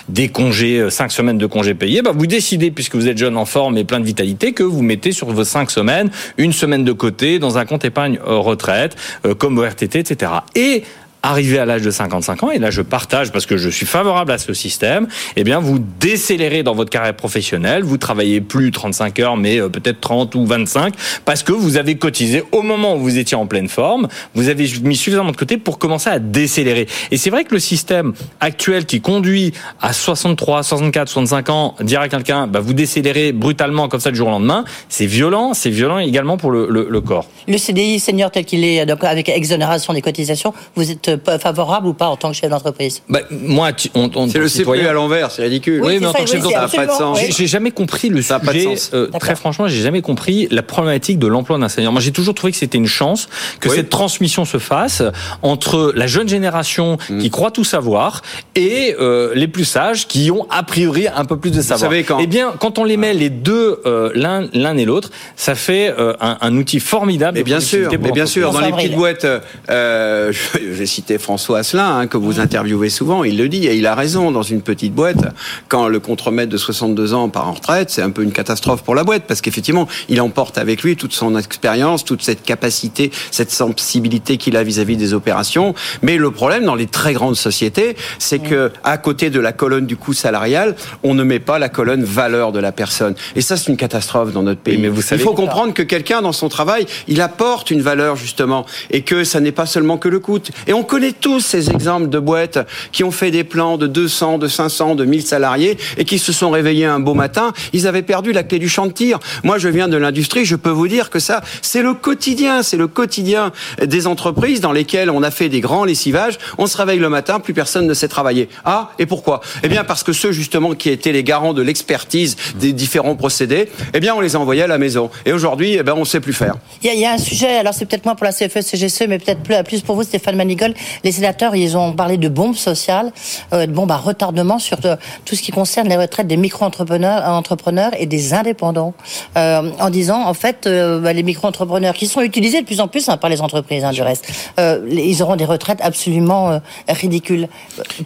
des 0.08 0.28
congés, 0.28 0.78
euh, 0.78 0.90
cinq 0.90 1.12
semaines 1.12 1.38
de 1.38 1.46
congés 1.46 1.74
payés, 1.74 2.02
bah 2.02 2.12
vous 2.14 2.26
décidez, 2.26 2.70
puisque 2.70 2.94
vous 2.94 3.08
êtes 3.08 3.18
jeune 3.18 3.36
en 3.36 3.44
forme 3.44 3.76
et 3.78 3.84
plein 3.84 4.00
de 4.00 4.04
vitalité, 4.04 4.52
que 4.52 4.62
vous 4.62 4.82
mettez 4.82 5.12
sur 5.12 5.30
vos 5.30 5.44
cinq 5.44 5.70
semaines 5.70 6.10
une 6.36 6.52
semaine 6.52 6.84
de 6.84 6.92
côté 6.92 7.38
dans 7.38 7.58
un 7.58 7.64
compte 7.64 7.84
épargne 7.84 8.18
euh, 8.26 8.38
retraite, 8.38 8.96
comme 9.38 9.58
au 9.58 9.62
RTT, 9.62 9.98
etc. 9.98 10.32
Et 10.54 10.84
arrivé 11.28 11.58
à 11.58 11.66
l'âge 11.66 11.82
de 11.82 11.90
55 11.90 12.42
ans, 12.42 12.50
et 12.50 12.58
là 12.58 12.70
je 12.70 12.82
partage 12.82 13.32
parce 13.32 13.46
que 13.46 13.56
je 13.56 13.68
suis 13.68 13.86
favorable 13.86 14.32
à 14.32 14.38
ce 14.38 14.52
système, 14.54 15.06
eh 15.36 15.44
bien 15.44 15.58
vous 15.58 15.78
décélérez 15.78 16.62
dans 16.62 16.74
votre 16.74 16.90
carrière 16.90 17.14
professionnelle, 17.14 17.82
vous 17.82 17.98
travaillez 17.98 18.40
plus 18.40 18.70
35 18.70 19.18
heures, 19.20 19.36
mais 19.36 19.60
euh, 19.60 19.68
peut-être 19.68 20.00
30 20.00 20.34
ou 20.34 20.46
25, 20.46 20.94
parce 21.24 21.42
que 21.42 21.52
vous 21.52 21.76
avez 21.76 21.96
cotisé 21.96 22.42
au 22.52 22.62
moment 22.62 22.96
où 22.96 22.98
vous 22.98 23.18
étiez 23.18 23.36
en 23.36 23.46
pleine 23.46 23.68
forme, 23.68 24.08
vous 24.34 24.48
avez 24.48 24.68
mis 24.82 24.96
suffisamment 24.96 25.30
de 25.30 25.36
côté 25.36 25.58
pour 25.58 25.78
commencer 25.78 26.10
à 26.10 26.18
décélérer. 26.18 26.86
Et 27.10 27.16
c'est 27.16 27.30
vrai 27.30 27.44
que 27.44 27.54
le 27.54 27.60
système 27.60 28.12
actuel 28.40 28.86
qui 28.86 29.00
conduit 29.00 29.52
à 29.80 29.92
63, 29.92 30.62
64, 30.62 31.08
65 31.08 31.50
ans, 31.50 31.74
dire 31.80 32.00
à 32.00 32.08
quelqu'un, 32.08 32.46
bah, 32.46 32.60
vous 32.60 32.72
décélérez 32.72 33.32
brutalement 33.32 33.88
comme 33.88 34.00
ça 34.00 34.10
du 34.10 34.16
jour 34.16 34.28
au 34.28 34.30
lendemain, 34.30 34.64
c'est 34.88 35.06
violent, 35.06 35.54
c'est 35.54 35.70
violent 35.70 35.98
également 35.98 36.36
pour 36.36 36.50
le, 36.50 37.00
corps. 37.00 37.26
Le 37.46 37.58
CDI 37.58 38.00
senior 38.00 38.30
tel 38.30 38.44
qu'il 38.44 38.64
est, 38.64 38.84
donc 38.86 39.04
avec 39.04 39.28
exonération 39.28 39.92
des 39.92 40.02
cotisations, 40.02 40.52
vous 40.74 40.90
êtes 40.90 41.17
favorable 41.38 41.86
ou 41.86 41.94
pas 41.94 42.08
en 42.08 42.16
tant 42.16 42.30
que 42.30 42.36
chef 42.36 42.50
d'entreprise? 42.50 43.02
Bah, 43.08 43.20
Moi, 43.30 43.70
on, 43.94 44.10
on 44.14 44.28
c'est 44.28 44.38
le 44.38 44.48
CPE 44.48 44.86
à 44.86 44.92
l'envers, 44.92 45.30
c'est 45.30 45.42
ridicule. 45.42 45.82
Oui, 45.84 45.98
mais 46.00 46.06
en 46.06 46.12
tant 46.12 46.24
que 46.24 46.30
chef 46.30 46.42
d'entreprise, 46.42 46.70
ça 46.70 46.78
n'a 46.78 46.86
pas 46.86 46.92
de 46.92 46.98
sens. 46.98 47.18
J'ai 47.36 47.46
jamais 47.46 47.70
compris 47.70 48.08
le 48.08 48.22
ça 48.22 48.40
sujet. 48.40 48.74
Euh, 48.94 49.08
très 49.18 49.34
franchement, 49.34 49.68
j'ai 49.68 49.82
jamais 49.82 50.02
compris 50.02 50.48
la 50.50 50.62
problématique 50.62 51.18
de 51.18 51.26
l'emploi 51.26 51.58
d'un 51.58 51.68
senior. 51.68 51.92
Moi, 51.92 52.00
j'ai 52.00 52.12
toujours 52.12 52.34
trouvé 52.34 52.52
que 52.52 52.58
c'était 52.58 52.78
une 52.78 52.86
chance 52.86 53.28
que 53.60 53.68
cette 53.68 53.90
transmission 53.90 54.44
se 54.44 54.58
fasse 54.58 55.02
entre 55.42 55.92
la 55.94 56.06
jeune 56.06 56.28
génération 56.28 56.98
mm. 57.08 57.18
qui 57.18 57.30
croit 57.30 57.50
tout 57.50 57.64
savoir 57.64 58.22
et 58.54 58.96
euh, 59.00 59.32
les 59.34 59.48
plus 59.48 59.64
sages 59.64 60.06
qui 60.06 60.30
ont 60.30 60.46
a 60.50 60.62
priori 60.62 61.06
un 61.08 61.24
peu 61.24 61.38
plus 61.38 61.50
de 61.50 61.62
savoir. 61.62 61.90
Vous 61.90 61.94
savez 61.94 62.04
quand 62.04 62.18
Eh 62.20 62.26
bien, 62.26 62.52
quand 62.58 62.78
on 62.78 62.84
les 62.84 62.96
met 62.96 63.14
les 63.14 63.30
deux 63.30 63.80
euh, 63.86 64.10
l'un 64.14 64.48
l'un 64.52 64.76
et 64.76 64.84
l'autre, 64.84 65.10
ça 65.36 65.54
fait 65.54 65.94
euh, 65.98 66.14
un, 66.20 66.38
un, 66.40 66.56
outil 66.56 66.80
formidable. 66.80 67.38
Mais 67.38 67.44
bien 67.44 67.60
sûr, 67.60 67.90
mais 68.00 68.12
bien 68.12 68.26
sûr, 68.26 68.50
dans 68.50 68.60
les 68.60 68.72
petites 68.72 68.94
boîtes, 68.94 69.26
euh, 69.70 70.32
cité 70.98 71.18
François 71.18 71.58
Asselin, 71.58 71.96
hein, 71.96 72.06
que 72.08 72.16
vous 72.16 72.40
interviewez 72.40 72.88
souvent, 72.88 73.22
il 73.22 73.38
le 73.38 73.48
dit, 73.48 73.68
et 73.68 73.76
il 73.76 73.86
a 73.86 73.94
raison, 73.94 74.32
dans 74.32 74.42
une 74.42 74.62
petite 74.62 74.92
boîte, 74.92 75.32
quand 75.68 75.86
le 75.86 76.00
contremaître 76.00 76.50
de 76.50 76.56
62 76.56 77.14
ans 77.14 77.28
part 77.28 77.46
en 77.46 77.52
retraite, 77.52 77.90
c'est 77.90 78.02
un 78.02 78.10
peu 78.10 78.24
une 78.24 78.32
catastrophe 78.32 78.82
pour 78.82 78.96
la 78.96 79.04
boîte, 79.04 79.22
parce 79.28 79.40
qu'effectivement, 79.40 79.86
il 80.08 80.20
emporte 80.20 80.58
avec 80.58 80.82
lui 80.82 80.96
toute 80.96 81.12
son 81.12 81.38
expérience, 81.38 82.04
toute 82.04 82.22
cette 82.22 82.42
capacité, 82.42 83.12
cette 83.30 83.52
sensibilité 83.52 84.38
qu'il 84.38 84.56
a 84.56 84.64
vis-à-vis 84.64 84.96
des 84.96 85.14
opérations. 85.14 85.72
Mais 86.02 86.16
le 86.16 86.32
problème 86.32 86.64
dans 86.64 86.74
les 86.74 86.88
très 86.88 87.12
grandes 87.12 87.36
sociétés, 87.36 87.96
c'est 88.18 88.40
que 88.40 88.72
à 88.82 88.98
côté 88.98 89.30
de 89.30 89.38
la 89.38 89.52
colonne 89.52 89.86
du 89.86 89.96
coût 89.96 90.14
salarial, 90.14 90.74
on 91.04 91.14
ne 91.14 91.22
met 91.22 91.38
pas 91.38 91.60
la 91.60 91.68
colonne 91.68 92.02
valeur 92.02 92.50
de 92.50 92.58
la 92.58 92.72
personne. 92.72 93.14
Et 93.36 93.40
ça, 93.40 93.56
c'est 93.56 93.70
une 93.70 93.76
catastrophe 93.76 94.32
dans 94.32 94.42
notre 94.42 94.60
pays. 94.60 94.78
mais 94.78 94.88
vous 94.88 95.02
savez 95.02 95.22
il 95.22 95.24
faut 95.24 95.34
comprendre 95.34 95.74
que 95.74 95.84
quelqu'un, 95.84 96.22
dans 96.22 96.32
son 96.32 96.48
travail, 96.48 96.86
il 97.06 97.20
apporte 97.20 97.70
une 97.70 97.82
valeur, 97.82 98.16
justement, 98.16 98.66
et 98.90 99.02
que 99.02 99.22
ça 99.22 99.38
n'est 99.38 99.52
pas 99.52 99.66
seulement 99.66 99.96
que 99.96 100.08
le 100.08 100.18
coût. 100.18 100.40
Et 100.66 100.72
on 100.72 100.82
connaît 100.88 101.12
tous 101.12 101.40
ces 101.40 101.70
exemples 101.70 102.08
de 102.08 102.18
boîtes 102.18 102.58
qui 102.90 103.04
ont 103.04 103.10
fait 103.10 103.30
des 103.30 103.44
plans 103.44 103.76
de 103.76 103.86
200, 103.86 104.38
de 104.38 104.48
500, 104.48 104.94
de 104.94 105.04
1000 105.04 105.22
salariés 105.22 105.76
et 105.98 106.04
qui 106.04 106.18
se 106.18 106.32
sont 106.32 106.50
réveillés 106.50 106.86
un 106.86 106.98
beau 106.98 107.14
matin. 107.14 107.52
Ils 107.72 107.86
avaient 107.86 108.02
perdu 108.02 108.32
la 108.32 108.42
clé 108.42 108.58
du 108.58 108.68
champ 108.68 108.86
de 108.86 108.92
tir. 108.92 109.20
Moi, 109.44 109.58
je 109.58 109.68
viens 109.68 109.86
de 109.86 109.98
l'industrie. 109.98 110.46
Je 110.46 110.56
peux 110.56 110.70
vous 110.70 110.88
dire 110.88 111.10
que 111.10 111.18
ça, 111.18 111.42
c'est 111.62 111.82
le 111.82 111.92
quotidien. 111.94 112.62
C'est 112.62 112.78
le 112.78 112.88
quotidien 112.88 113.52
des 113.84 114.06
entreprises 114.06 114.60
dans 114.60 114.72
lesquelles 114.72 115.10
on 115.10 115.22
a 115.22 115.30
fait 115.30 115.50
des 115.50 115.60
grands 115.60 115.84
lessivages. 115.84 116.38
On 116.56 116.66
se 116.66 116.76
réveille 116.76 116.98
le 116.98 117.10
matin, 117.10 117.38
plus 117.38 117.54
personne 117.54 117.86
ne 117.86 117.94
sait 117.94 118.08
travailler. 118.08 118.48
Ah, 118.64 118.90
et 118.98 119.04
pourquoi? 119.04 119.40
Eh 119.62 119.68
bien, 119.68 119.84
parce 119.84 120.02
que 120.02 120.14
ceux, 120.14 120.32
justement, 120.32 120.74
qui 120.74 120.88
étaient 120.88 121.12
les 121.12 121.22
garants 121.22 121.52
de 121.52 121.62
l'expertise 121.62 122.36
des 122.58 122.72
différents 122.72 123.14
procédés, 123.14 123.68
eh 123.92 124.00
bien, 124.00 124.14
on 124.14 124.20
les 124.20 124.36
a 124.36 124.40
envoyés 124.40 124.62
à 124.62 124.66
la 124.66 124.78
maison. 124.78 125.10
Et 125.26 125.34
aujourd'hui, 125.34 125.74
eh 125.74 125.82
ben, 125.82 125.92
on 125.94 126.00
ne 126.00 126.04
sait 126.04 126.20
plus 126.20 126.32
faire. 126.32 126.54
Il 126.82 126.98
y, 126.98 127.04
a, 127.04 127.12
un 127.12 127.18
sujet, 127.18 127.58
alors 127.58 127.74
c'est 127.74 127.84
peut-être 127.84 128.06
moins 128.06 128.14
pour 128.14 128.24
la 128.24 128.32
CFE-CGC, 128.32 129.06
mais 129.06 129.18
peut-être 129.18 129.64
plus 129.64 129.82
pour 129.82 129.96
vous, 129.96 130.02
Stéphane 130.02 130.36
Manigol 130.36 130.72
les 131.04 131.12
sénateurs, 131.12 131.54
ils 131.54 131.76
ont 131.76 131.92
parlé 131.92 132.16
de 132.16 132.28
bombes 132.28 132.56
sociales, 132.56 133.12
euh, 133.52 133.66
de 133.66 133.72
bombes 133.72 133.90
à 133.90 133.96
retardement 133.96 134.58
sur 134.58 134.78
euh, 134.84 134.96
tout 135.24 135.34
ce 135.34 135.42
qui 135.42 135.52
concerne 135.52 135.88
les 135.88 135.96
retraites 135.96 136.26
des 136.26 136.36
micro-entrepreneurs 136.36 137.24
entrepreneurs 137.38 137.92
et 137.98 138.06
des 138.06 138.34
indépendants, 138.34 138.94
euh, 139.36 139.70
en 139.80 139.90
disant, 139.90 140.26
en 140.26 140.34
fait, 140.34 140.66
euh, 140.66 141.00
bah, 141.00 141.12
les 141.12 141.22
micro-entrepreneurs 141.22 141.94
qui 141.94 142.06
sont 142.06 142.20
utilisés 142.20 142.60
de 142.60 142.66
plus 142.66 142.80
en 142.80 142.88
plus 142.88 143.08
hein, 143.08 143.16
par 143.16 143.30
les 143.30 143.40
entreprises, 143.40 143.84
hein, 143.84 143.92
du 143.92 144.02
reste, 144.02 144.26
euh, 144.58 144.86
ils 144.90 145.22
auront 145.22 145.36
des 145.36 145.44
retraites 145.44 145.80
absolument 145.82 146.50
euh, 146.50 146.58
ridicules. 146.88 147.48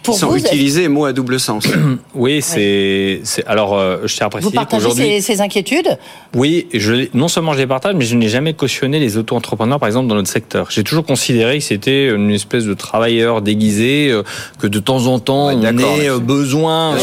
Pour 0.03 0.15
ils 0.15 0.19
sont 0.19 0.35
utilisés, 0.35 0.87
mot 0.87 1.05
à 1.05 1.13
double 1.13 1.39
sens. 1.39 1.65
oui, 2.15 2.41
c'est... 2.41 3.21
Alors, 3.47 3.77
je 4.05 4.15
tiens 4.15 4.27
à 4.27 4.29
préciser 4.29 4.49
Vous 4.49 4.55
partagez 4.55 4.91
ces, 4.91 5.21
ces, 5.21 5.41
inquiétudes? 5.41 5.97
Oui, 6.35 6.67
je, 6.73 7.07
non 7.13 7.27
seulement 7.27 7.53
je 7.53 7.59
les 7.59 7.67
partage, 7.67 7.95
mais 7.95 8.05
je 8.05 8.15
n'ai 8.15 8.29
jamais 8.29 8.53
cautionné 8.53 8.99
les 8.99 9.17
auto-entrepreneurs, 9.17 9.79
par 9.79 9.87
exemple, 9.87 10.07
dans 10.07 10.15
notre 10.15 10.29
secteur. 10.29 10.69
J'ai 10.71 10.83
toujours 10.83 11.05
considéré 11.05 11.57
que 11.59 11.63
c'était 11.63 12.09
une 12.09 12.31
espèce 12.31 12.62
espèce 12.63 12.69
de 12.69 12.73
travailleur 12.79 13.41
déguisé, 13.41 14.09
euh, 14.11 14.23
que 14.59 14.67
de 14.67 14.79
temps 14.79 15.05
en 15.07 15.19
temps 15.19 15.47
Ouais, 15.47 15.55
on 15.55 15.99
ait 15.99 16.09
euh, 16.09 16.19
besoin 16.19 16.95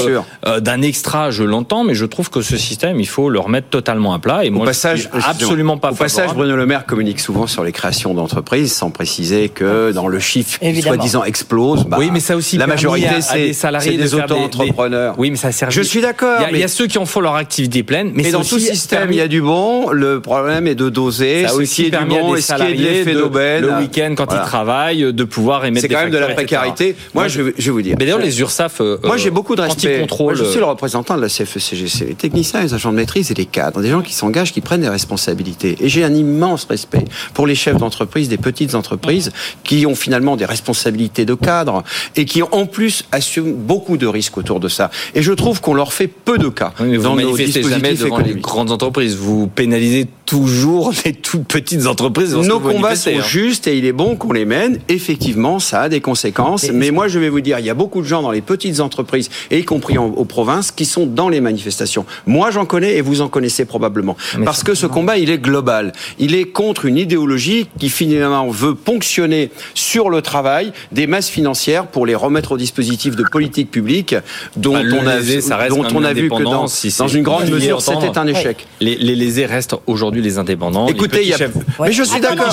euh, 0.47 0.61
d'un 0.61 0.83
extra, 0.83 1.31
je 1.31 1.43
l'entends, 1.43 1.85
mais 1.85 1.95
je 1.95 2.05
trouve 2.07 2.31
que 2.31 2.41
ce 2.43 2.57
système, 2.57 3.01
il 3.01 3.09
faut 3.09 3.29
le 3.31 3.39
remettre 3.39 3.69
totalement 3.69 4.13
à 4.15 4.19
plat. 4.19 4.45
Et 4.45 4.49
Au 4.51 4.53
moi, 4.53 4.67
passage, 4.67 5.09
je 5.15 5.21
suis 5.21 5.31
absolument 5.31 5.77
pas 5.79 5.91
Au 5.93 5.95
passage. 5.95 6.31
Bruno 6.35 6.57
Le 6.57 6.67
Maire 6.67 6.87
communique 6.87 7.21
souvent 7.21 7.47
sur 7.47 7.65
les 7.65 7.73
créations 7.73 8.15
d'entreprises, 8.15 8.73
sans 8.73 8.91
préciser 8.91 9.49
que 9.49 9.93
dans 9.93 10.09
le 10.09 10.19
chiffre 10.19 10.59
soi-disant 10.83 11.25
explose, 11.25 11.85
bah, 11.85 11.97
oui, 11.99 12.11
mais 12.13 12.21
ça 12.21 12.37
aussi 12.37 12.57
la 12.57 12.67
majorité 12.67 13.21
c'est 13.21 13.47
des 13.49 13.53
salariés 13.53 13.97
des 13.97 14.15
auto-entrepreneurs. 14.15 15.15
Oui, 15.19 15.31
mais 15.31 15.37
ça 15.37 15.53
sert. 15.53 15.71
Je 15.71 15.83
suis 15.83 16.01
d'accord, 16.01 16.41
Il 16.51 16.59
y 16.59 16.63
a- 16.63 16.67
y, 16.67 16.69
ceux 16.69 16.87
qui 16.87 16.99
en 16.99 17.07
font 17.07 17.21
leur 17.21 17.35
activité 17.35 17.83
pleine, 17.83 18.13
mais 18.15 18.31
dans 18.31 18.45
tout 18.45 18.59
système, 18.59 19.01
permis- 19.01 19.17
il 19.17 19.19
y 19.19 19.23
a 19.23 19.29
du 19.29 19.43
bon. 19.43 19.91
Le 19.91 20.21
problème 20.21 20.67
est 20.67 20.75
de 20.75 20.89
doser 20.89 21.47
ça 21.47 21.55
aussi 21.55 21.87
est 21.87 21.91
du 21.91 22.05
bon 22.05 22.33
des 22.35 22.39
et 22.39 22.43
ce 22.43 22.55
qui 22.55 22.63
est 22.63 22.75
de 22.75 22.83
l'effet 22.83 23.15
d'aubaine. 23.15 23.63
le 23.63 23.79
week-end 23.79 24.15
quand 24.17 24.27
Voilà. 24.27 24.43
ils 24.43 24.47
travaillent 24.47 25.13
de 25.13 25.25
pouvoir 25.25 25.50
émettre 25.65 25.83
C'est 25.83 25.89
quand 25.89 26.01
même 26.03 26.11
de 26.11 26.19
la 26.19 26.29
précarité. 26.35 26.97
Moi, 27.15 27.29
je, 27.29 27.43
vais- 27.43 27.55
je 27.59 27.65
vais 27.67 27.71
vous 27.71 27.83
dire. 27.83 27.97
Mais 27.99 28.05
d'ailleurs, 28.07 28.19
les 28.21 28.41
URSAF. 28.41 28.81
euh, 28.81 28.99
Moi, 29.05 29.17
j'ai 29.17 29.31
beaucoup 29.31 29.57
de 29.57 29.63
respect. 29.63 30.07
Moi, 30.21 30.35
je 30.35 30.45
suis 30.45 30.59
le 30.59 30.65
représentant 30.65 31.17
de 31.17 31.23
la 31.23 31.29
CFECGC. 31.29 32.07
Les 32.09 32.15
techniciens, 32.15 32.63
les 32.63 32.75
agents 32.75 32.93
de 32.93 32.97
maîtrise 32.97 33.31
et 33.31 33.35
les 33.35 33.47
cadres, 33.47 33.83
des 33.83 33.91
gens 33.91 34.03
qui 34.03 34.15
s'engagent, 34.15 34.53
qui 34.53 34.61
prennent 34.61 34.81
des 34.83 34.89
responsabilités. 34.89 35.77
Et 35.81 35.89
j'ai 35.89 36.05
un 36.05 36.15
immense 36.15 36.67
respect 36.71 37.05
pour 37.35 37.47
les 37.47 37.55
chefs 37.55 37.77
d'entreprise, 37.77 38.29
des 38.29 38.39
petites 38.39 38.75
entreprises, 38.75 39.33
qui 39.65 39.87
ont 39.87 39.95
finalement 39.95 40.37
des 40.37 40.45
responsabilités 40.45 41.25
de 41.25 41.35
cadre 41.35 41.83
et 42.17 42.25
qui, 42.25 42.43
en 42.43 42.67
plus, 42.67 43.05
assument 43.13 43.53
beaucoup 43.55 43.97
de 43.97 44.07
risques 44.07 44.39
autour 44.39 44.61
de 44.61 44.69
ça. 44.69 44.91
Et 45.15 45.23
je 45.23 45.33
trouve 45.33 45.61
qu'on 45.61 45.75
leur 45.75 45.93
fait 45.93 46.09
peu 46.09 46.39
de 46.39 46.49
cas 46.49 46.73
Oui, 46.81 46.89
mais 46.91 46.97
vous 46.97 47.03
dans 47.05 47.17
nos 47.17 47.31
manifestez 47.33 47.63
jamais 47.63 47.91
dispositifs 47.93 48.05
devant 48.05 48.19
les 48.19 48.35
grandes 48.35 48.71
entreprises. 48.71 49.17
Vous 49.17 49.47
pénalisez 49.49 50.07
toujours 50.27 50.93
les 51.05 51.13
toutes 51.13 51.45
petites 51.47 51.87
entreprises. 51.87 52.35
Nos 52.35 52.61
combats 52.61 52.97
sont 52.97 53.11
hein. 53.11 53.23
justes 53.27 53.67
et 53.67 53.77
il 53.77 53.85
est 53.85 53.93
bon 53.93 54.17
qu'on 54.17 54.33
les 54.33 54.45
mène. 54.45 54.79
Effectivement, 54.89 55.40
ça 55.59 55.83
a 55.83 55.89
des 55.89 56.01
conséquences. 56.01 56.71
Mais 56.73 56.91
moi, 56.91 57.09
je 57.09 57.19
vais 57.19 57.29
vous 57.29 57.41
dire, 57.41 57.59
il 57.59 57.65
y 57.67 57.71
a 57.71 57.75
beaucoup 57.75 58.01
de 58.03 58.07
gens 58.07 58.23
dans 58.23 58.31
les 58.31 58.41
petites 58.41 58.81
entreprises, 58.81 59.31
et 59.51 59.59
y 59.59 59.65
compris 59.65 59.99
en- 59.99 60.07
aux 60.07 60.25
provinces, 60.25 60.71
qui 60.73 60.85
sont 60.85 61.07
dans 61.07 61.29
les 61.29 61.41
manifestations. 61.41 62.05
Moi, 62.27 62.51
j'en 62.51 62.67
connais 62.67 62.97
et 62.97 63.01
vous 63.01 63.21
en 63.21 63.29
connaissez 63.29 63.65
probablement. 63.65 64.17
Mais 64.39 64.45
Parce 64.45 64.63
que 64.63 64.75
ce 64.75 64.87
combat, 64.87 65.17
il 65.19 65.31
est 65.31 65.39
global. 65.39 65.93
Il 66.19 66.35
est 66.35 66.45
contre 66.45 66.85
une 66.85 66.97
idéologie 66.99 67.67
qui 67.79 67.89
finalement 67.89 68.49
veut 68.49 68.75
ponctionner 68.75 69.51
sur 69.75 70.11
le 70.11 70.23
travail 70.23 70.73
des 70.93 71.07
masses 71.07 71.29
financières 71.29 71.87
pour 71.87 72.07
les 72.07 72.15
remettre 72.15 72.53
au 72.53 72.57
dispositif 72.57 73.17
de 73.17 73.25
politique 73.31 73.71
publique 73.71 74.15
dont 74.57 74.73
Bah, 74.75 74.81
on 75.01 75.07
a, 75.07 75.17
lésé, 75.17 75.41
ça 75.41 75.57
reste 75.57 75.71
dont 75.77 75.83
quand 75.83 75.91
on 75.97 76.01
même 76.01 76.11
a 76.11 76.13
vu 76.13 76.29
que 76.29 76.43
dans, 76.43 76.67
si 76.67 76.89
une 77.15 77.23
grande 77.23 77.49
mesure, 77.49 77.81
c'était 77.81 78.19
un 78.19 78.27
échec. 78.27 78.67
Les, 78.81 78.97
les 78.97 79.15
lésés 79.15 79.47
restent 79.47 79.77
aujourd'hui 79.87 80.23
les 80.23 80.39
indépendants. 80.39 80.87
les 80.87 80.93
Écoutez, 80.93 81.19
petits 81.19 81.23
il 81.25 81.31
y 81.31 81.35
a- 81.35 81.39
chefs- 81.39 81.53
Mais 81.81 81.93
je 81.93 82.03
suis 82.03 82.21
d'accord. 82.21 82.47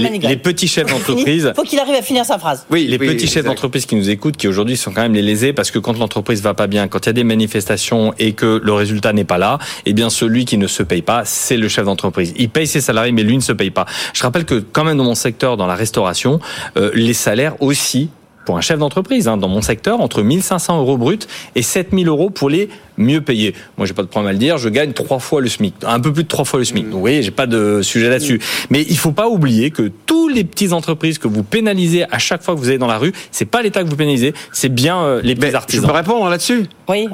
les, 0.00 0.18
les 0.18 0.36
petits 0.36 0.68
chefs 0.68 0.86
d'entreprise. 0.92 1.52
Faut 1.62 1.68
qu'il 1.68 1.78
arrive 1.78 1.94
à 1.94 2.02
finir 2.02 2.24
sa 2.24 2.40
phrase. 2.40 2.66
Oui, 2.70 2.88
les 2.88 2.98
oui, 2.98 3.06
petits 3.06 3.28
chefs 3.28 3.44
d'entreprise 3.44 3.86
qui 3.86 3.94
nous 3.94 4.10
écoutent, 4.10 4.36
qui 4.36 4.48
aujourd'hui 4.48 4.76
sont 4.76 4.92
quand 4.92 5.02
même 5.02 5.14
les 5.14 5.22
lésés, 5.22 5.52
parce 5.52 5.70
que 5.70 5.78
quand 5.78 5.96
l'entreprise 5.96 6.42
va 6.42 6.54
pas 6.54 6.66
bien, 6.66 6.88
quand 6.88 7.06
il 7.06 7.06
y 7.06 7.10
a 7.10 7.12
des 7.12 7.22
manifestations 7.22 8.12
et 8.18 8.32
que 8.32 8.60
le 8.60 8.72
résultat 8.72 9.12
n'est 9.12 9.22
pas 9.22 9.38
là, 9.38 9.60
eh 9.86 9.92
bien 9.92 10.10
celui 10.10 10.44
qui 10.44 10.58
ne 10.58 10.66
se 10.66 10.82
paye 10.82 11.02
pas, 11.02 11.24
c'est 11.24 11.56
le 11.56 11.68
chef 11.68 11.84
d'entreprise. 11.84 12.34
Il 12.36 12.50
paye 12.50 12.66
ses 12.66 12.80
salariés, 12.80 13.12
mais 13.12 13.22
lui 13.22 13.36
ne 13.36 13.42
se 13.42 13.52
paye 13.52 13.70
pas. 13.70 13.86
Je 14.12 14.24
rappelle 14.24 14.44
que 14.44 14.56
quand 14.56 14.82
même 14.82 14.96
dans 14.96 15.04
mon 15.04 15.14
secteur, 15.14 15.56
dans 15.56 15.68
la 15.68 15.76
restauration, 15.76 16.40
euh, 16.76 16.90
les 16.94 17.14
salaires 17.14 17.54
aussi 17.62 18.10
pour 18.44 18.56
un 18.56 18.60
chef 18.60 18.78
d'entreprise, 18.78 19.28
hein, 19.28 19.36
dans 19.36 19.48
mon 19.48 19.62
secteur, 19.62 20.00
entre 20.00 20.22
1500 20.22 20.78
euros 20.80 20.96
brut 20.96 21.28
et 21.54 21.62
7000 21.62 22.08
euros 22.08 22.30
pour 22.30 22.50
les 22.50 22.68
mieux 22.98 23.20
payés. 23.20 23.54
Moi, 23.78 23.86
j'ai 23.86 23.94
pas 23.94 24.02
de 24.02 24.08
problème 24.08 24.28
à 24.30 24.32
le 24.32 24.38
dire, 24.38 24.58
je 24.58 24.68
gagne 24.68 24.92
trois 24.92 25.18
fois 25.18 25.40
le 25.40 25.48
SMIC, 25.48 25.74
un 25.86 26.00
peu 26.00 26.12
plus 26.12 26.24
de 26.24 26.28
trois 26.28 26.44
fois 26.44 26.58
le 26.58 26.64
SMIC. 26.64 26.84
Donc, 26.84 26.94
vous 26.94 27.00
voyez, 27.00 27.22
j'ai 27.22 27.30
pas 27.30 27.46
de 27.46 27.80
sujet 27.82 28.08
là-dessus. 28.08 28.40
Mais 28.70 28.82
il 28.88 28.98
faut 28.98 29.12
pas 29.12 29.28
oublier 29.28 29.70
que 29.70 29.90
tous 30.06 30.28
les 30.28 30.44
petites 30.44 30.72
entreprises 30.72 31.18
que 31.18 31.28
vous 31.28 31.42
pénalisez 31.42 32.04
à 32.10 32.18
chaque 32.18 32.42
fois 32.42 32.54
que 32.54 32.60
vous 32.60 32.68
allez 32.68 32.78
dans 32.78 32.86
la 32.86 32.98
rue, 32.98 33.12
c'est 33.30 33.44
pas 33.44 33.62
l'État 33.62 33.82
que 33.82 33.88
vous 33.88 33.96
pénalisez, 33.96 34.34
c'est 34.52 34.68
bien 34.68 35.02
euh, 35.02 35.20
les 35.22 35.34
petits 35.34 35.46
Mais 35.46 35.50
je 35.52 35.56
artisans. 35.56 35.86
peux 35.86 35.92
répondre 35.94 36.28
là-dessus? 36.28 36.64
Oui. 36.88 37.08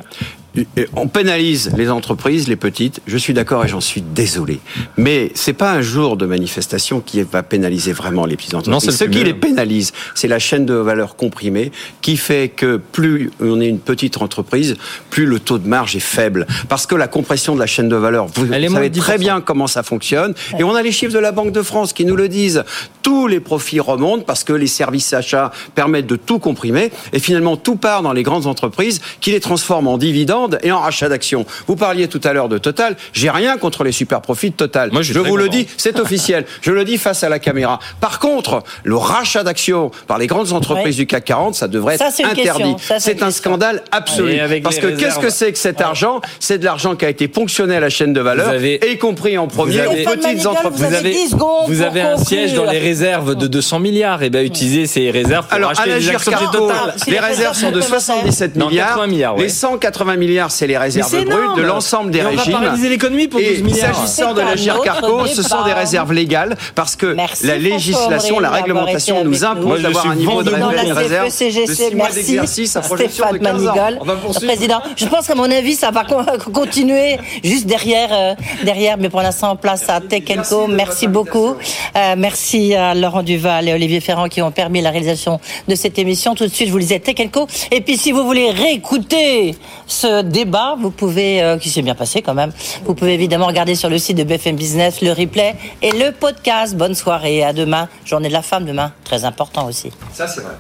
On 0.95 1.09
pénalise 1.09 1.73
les 1.77 1.91
entreprises, 1.91 2.49
les 2.49 2.57
petites. 2.57 3.01
Je 3.07 3.17
suis 3.17 3.35
d'accord 3.35 3.65
et 3.65 3.69
j'en 3.69 3.81
suis 3.81 4.01
désolé. 4.03 4.61
Mais 4.97 5.31
c'est 5.35 5.53
pas 5.53 5.73
un 5.73 5.81
jour 5.81 6.17
de 6.17 6.27
manifestation 6.27 7.01
qui 7.01 7.23
va 7.23 7.43
pénaliser 7.43 7.93
vraiment 7.93 8.27
les 8.27 8.37
petites 8.37 8.55
entreprises. 8.55 8.85
Non, 8.85 8.93
le 8.93 8.97
Ce 8.97 9.05
qui 9.05 9.25
les 9.25 9.35
pénalise, 9.35 9.93
c'est 10.15 10.29
la 10.29 10.39
chaîne 10.39 10.67
de 10.67 10.75
valeur 10.75 11.17
comprimée 11.17 11.73
qui 12.03 12.17
fait 12.17 12.49
que 12.49 12.77
plus 12.77 13.31
on 13.41 13.61
est 13.61 13.69
une 13.69 13.79
petite 13.79 14.21
entreprise, 14.21 14.77
plus 15.11 15.27
le 15.27 15.41
taux 15.41 15.59
de 15.59 15.69
marge 15.69 15.97
est 15.97 16.01
faible. 16.01 16.47
Parce 16.69 16.87
que 16.87 16.95
la 16.95 17.09
compression 17.09 17.55
de 17.55 17.61
la 17.61 17.67
chaîne 17.67 17.89
de 17.89 17.97
valeur, 17.97 18.27
vous 18.27 18.47
moins 18.47 18.69
savez 18.69 18.91
de 18.91 18.99
10%. 18.99 19.01
très 19.01 19.19
bien 19.19 19.41
comment 19.41 19.67
ça 19.67 19.83
fonctionne. 19.83 20.35
Et 20.59 20.65
on 20.65 20.75
a 20.75 20.83
les 20.83 20.93
chiffres 20.93 21.13
de 21.13 21.19
la 21.19 21.33
Banque 21.33 21.53
de 21.53 21.63
France 21.63 21.93
qui 21.93 22.05
nous 22.05 22.17
le 22.17 22.29
disent. 22.29 22.65
Tous 23.03 23.27
les 23.27 23.41
profits 23.41 23.81
remontent 23.81 24.25
parce 24.25 24.45
que 24.45 24.53
les 24.53 24.67
services 24.67 25.13
achats 25.13 25.51
permettent 25.75 26.07
de 26.07 26.17
tout 26.17 26.39
comprimer. 26.39 26.91
Et 27.13 27.19
finalement, 27.19 27.57
tout 27.57 27.77
part 27.77 28.03
dans 28.03 28.13
les 28.13 28.23
grandes 28.23 28.47
entreprises 28.47 29.01
qui 29.21 29.31
les 29.31 29.41
transforment 29.41 29.89
en 29.89 29.99
dividendes 29.99 30.48
et 30.63 30.73
en 30.73 30.81
rachat 30.81 31.09
d'actions. 31.09 31.45
Vous 31.67 31.77
parliez 31.77 32.09
tout 32.09 32.21
à 32.25 32.33
l'heure 32.33 32.49
de 32.49 32.59
Total. 32.59 32.97
J'ai 33.13 33.31
rien 33.31 33.57
contre 33.59 33.85
les 33.85 33.93
super 33.93 34.21
profits 34.21 34.51
de 34.51 34.55
Total. 34.57 34.91
Moi, 34.93 35.03
je 35.03 35.19
vous 35.19 35.37
le 35.37 35.49
dis, 35.49 35.67
c'est 35.77 35.99
officiel. 35.99 36.45
Je 36.63 36.71
le 36.73 36.85
dis 36.85 36.99
face 36.99 37.23
à 37.25 37.29
la 37.29 37.39
caméra. 37.39 37.79
Par 38.01 38.19
contre, 38.19 38.63
le 38.85 38.97
rachat 38.97 39.43
d'actions 39.45 39.91
par 40.07 40.19
les 40.19 40.27
grandes 40.27 40.53
entreprises 40.53 40.79
Ouais. 40.97 41.05
du 41.05 41.07
CAC 41.07 41.25
40, 41.25 41.55
ça 41.55 41.67
devrait 41.69 41.97
Ça, 41.99 42.09
être 42.09 42.25
interdit. 42.31 42.75
c'est 42.99 43.23
un 43.23 43.31
scandale 43.31 43.83
absolu. 43.91 44.39
Parce 44.63 44.79
que 44.79 44.89
qu'est-ce 44.89 45.19
que 45.19 45.31
c'est 45.31 45.53
que 45.53 45.59
cet 45.59 45.81
argent? 45.81 46.21
C'est 46.41 46.59
de 46.59 46.65
l'argent 46.65 46.95
qui 46.97 47.05
a 47.05 47.09
été 47.11 47.29
ponctionné 47.29 47.77
à 47.77 47.81
la 47.81 47.89
chaîne 47.91 48.13
de 48.13 48.21
valeur, 48.21 48.49
Vous 48.49 48.55
avez- 48.55 48.81
y 48.93 48.99
compris 48.99 49.37
en 49.39 49.47
premier 49.49 49.81
avez- 49.81 50.07
aux 50.07 50.11
petites 50.11 50.47
entreprises. 50.47 50.85
Vous 50.87 50.95
avez 50.95 51.11
10 51.13 51.31
secondes 51.31 51.69
vous 51.69 51.83
avez 51.83 52.01
un 52.01 52.17
siège 52.17 52.55
dans 52.55 52.65
les 52.65 52.79
réserves 52.79 53.35
de 53.35 53.47
200 53.47 53.79
milliards. 53.81 54.23
Et 54.23 54.31
bien, 54.31 54.43
utilisez 54.43 54.87
ces 54.87 55.11
réserves 55.11 55.47
pour 55.47 55.55
Alors, 55.55 55.71
acheter 55.71 55.91
des 55.99 56.09
actions 56.11 56.31
de 56.33 56.37
Carco, 56.37 56.59
Total. 56.59 56.95
Les 57.07 57.13
les 57.13 57.19
réserves 57.19 57.57
sont 57.57 57.71
de 57.71 57.77
réserves 57.81 57.89
77 58.03 58.57
Non, 58.57 58.69
milliards. 58.69 58.89
80 58.89 59.07
milliards, 59.07 59.37
ouais. 59.37 59.43
Les 59.43 59.49
180 59.49 60.17
milliards, 60.17 60.28
c'est 60.49 60.67
les 60.67 60.77
réserves 60.79 61.11
brutes 61.11 61.27
énorme. 61.29 61.57
de 61.57 61.63
l'ensemble 61.63 62.11
des 62.11 62.19
Et 62.19 62.23
on 62.23 62.31
va 62.33 62.43
régimes. 62.43 62.53
paralyser 62.53 62.89
l'économie 62.89 63.29
pour 63.29 63.41
Et 63.41 63.55
12 63.55 63.63
milliards. 63.63 63.95
s'agissant 63.95 64.33
de 64.35 64.39
C'est 64.41 64.45
la 64.45 64.51
un 64.53 64.57
GIRCARCO, 64.57 65.07
autre 65.07 65.29
ce 65.29 65.43
sont 65.43 65.63
des 65.63 65.71
débat. 65.71 65.81
réserves 65.81 66.13
légales 66.13 66.57
parce 66.75 66.97
que 66.97 67.07
Merci, 67.15 67.47
la 67.47 67.57
législation, 67.59 68.41
la 68.41 68.51
réglementation 68.51 69.25
nous 69.25 69.45
impose 69.45 69.83
d'avoir 69.83 70.09
un 70.11 70.15
niveau 70.15 70.43
de 70.43 70.51
réserve 70.51 71.27
de 71.27 71.31
CFECGC, 71.31 71.75
6 71.75 71.95
mois 71.95 72.07
merci 72.07 72.15
d'exercice 72.27 72.77
à 72.77 72.81
projection 72.81 73.25
de 73.31 73.37
Stéphane 73.37 73.53
15 73.57 73.63
ans. 73.63 73.65
Manigal, 73.67 73.99
On 74.01 74.05
va 74.05 74.15
poursuivre. 74.17 74.53
président. 74.53 74.81
Je 74.97 75.07
pense 75.07 75.27
qu'à 75.27 75.35
mon 75.35 75.51
avis, 75.51 75.75
ça 75.75 75.91
va 75.91 76.05
con- 76.05 76.25
continuer 76.53 77.19
juste 77.43 77.67
derrière, 77.67 78.09
euh, 78.13 78.35
derrière, 78.65 78.97
mais 78.99 79.09
pour 79.09 79.21
l'instant, 79.23 79.57
place 79.57 79.89
à 79.89 80.01
Tech 80.01 80.25
Co. 80.49 80.67
Merci 80.67 81.07
beaucoup. 81.07 81.55
Euh, 81.97 82.15
merci 82.17 82.75
à 82.75 82.95
Laurent 82.95 83.23
Duval 83.23 83.69
et 83.69 83.73
Olivier 83.73 84.01
Ferrand 84.01 84.29
qui 84.29 84.43
ont 84.43 84.51
permis 84.51 84.81
la 84.83 84.91
réalisation 84.91 85.41
de 85.69 85.75
cette 85.75 85.99
émission. 85.99 86.35
Tout 86.35 86.45
de 86.47 86.53
suite, 86.53 86.69
je 86.69 86.73
vous 86.73 86.79
lisais 86.79 86.99
Tech 86.99 87.17
Co. 87.33 87.47
Et 87.71 87.81
puis, 87.81 87.97
si 87.97 88.13
vous 88.13 88.25
voulez 88.25 88.51
réécouter 88.51 89.55
ce 89.87 90.18
débat, 90.23 90.77
vous 90.79 90.91
pouvez, 90.91 91.43
euh, 91.43 91.59
qui 91.59 91.71
s'est 91.71 91.83
bien 91.83 91.95
passé 91.95 92.23
quand 92.23 92.35
même, 92.35 92.53
vous 92.85 92.95
pouvez 92.95 93.15
évidemment 93.15 93.47
regarder 93.47 93.75
sur 93.75 93.89
le 93.89 93.99
site 93.99 94.17
de 94.17 94.25
BFM 94.25 94.57
Business 94.57 95.01
le 95.03 95.13
replay 95.13 95.55
et 95.83 95.93
le 95.93 96.13
podcast. 96.13 96.77
Bonne 96.77 96.95
soirée 96.95 97.37
et 97.37 97.45
à 97.45 97.53
demain. 97.53 97.89
Journée 98.05 98.29
de 98.29 98.33
la 98.33 98.43
femme 98.43 98.65
demain. 98.65 98.93
Très 99.05 99.25
important 99.25 99.67
aussi. 99.67 99.91
Ça, 100.13 100.27
c'est 100.27 100.41
vrai. 100.41 100.55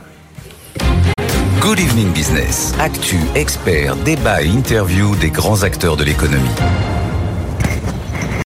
Good 1.60 1.80
Evening 1.80 2.12
Business. 2.12 2.72
Actu, 2.80 3.18
experts, 3.34 3.96
débat 3.96 4.42
et 4.42 4.46
interview 4.46 5.14
des 5.16 5.30
grands 5.30 5.64
acteurs 5.64 5.96
de 5.96 6.04
l'économie. 6.04 6.48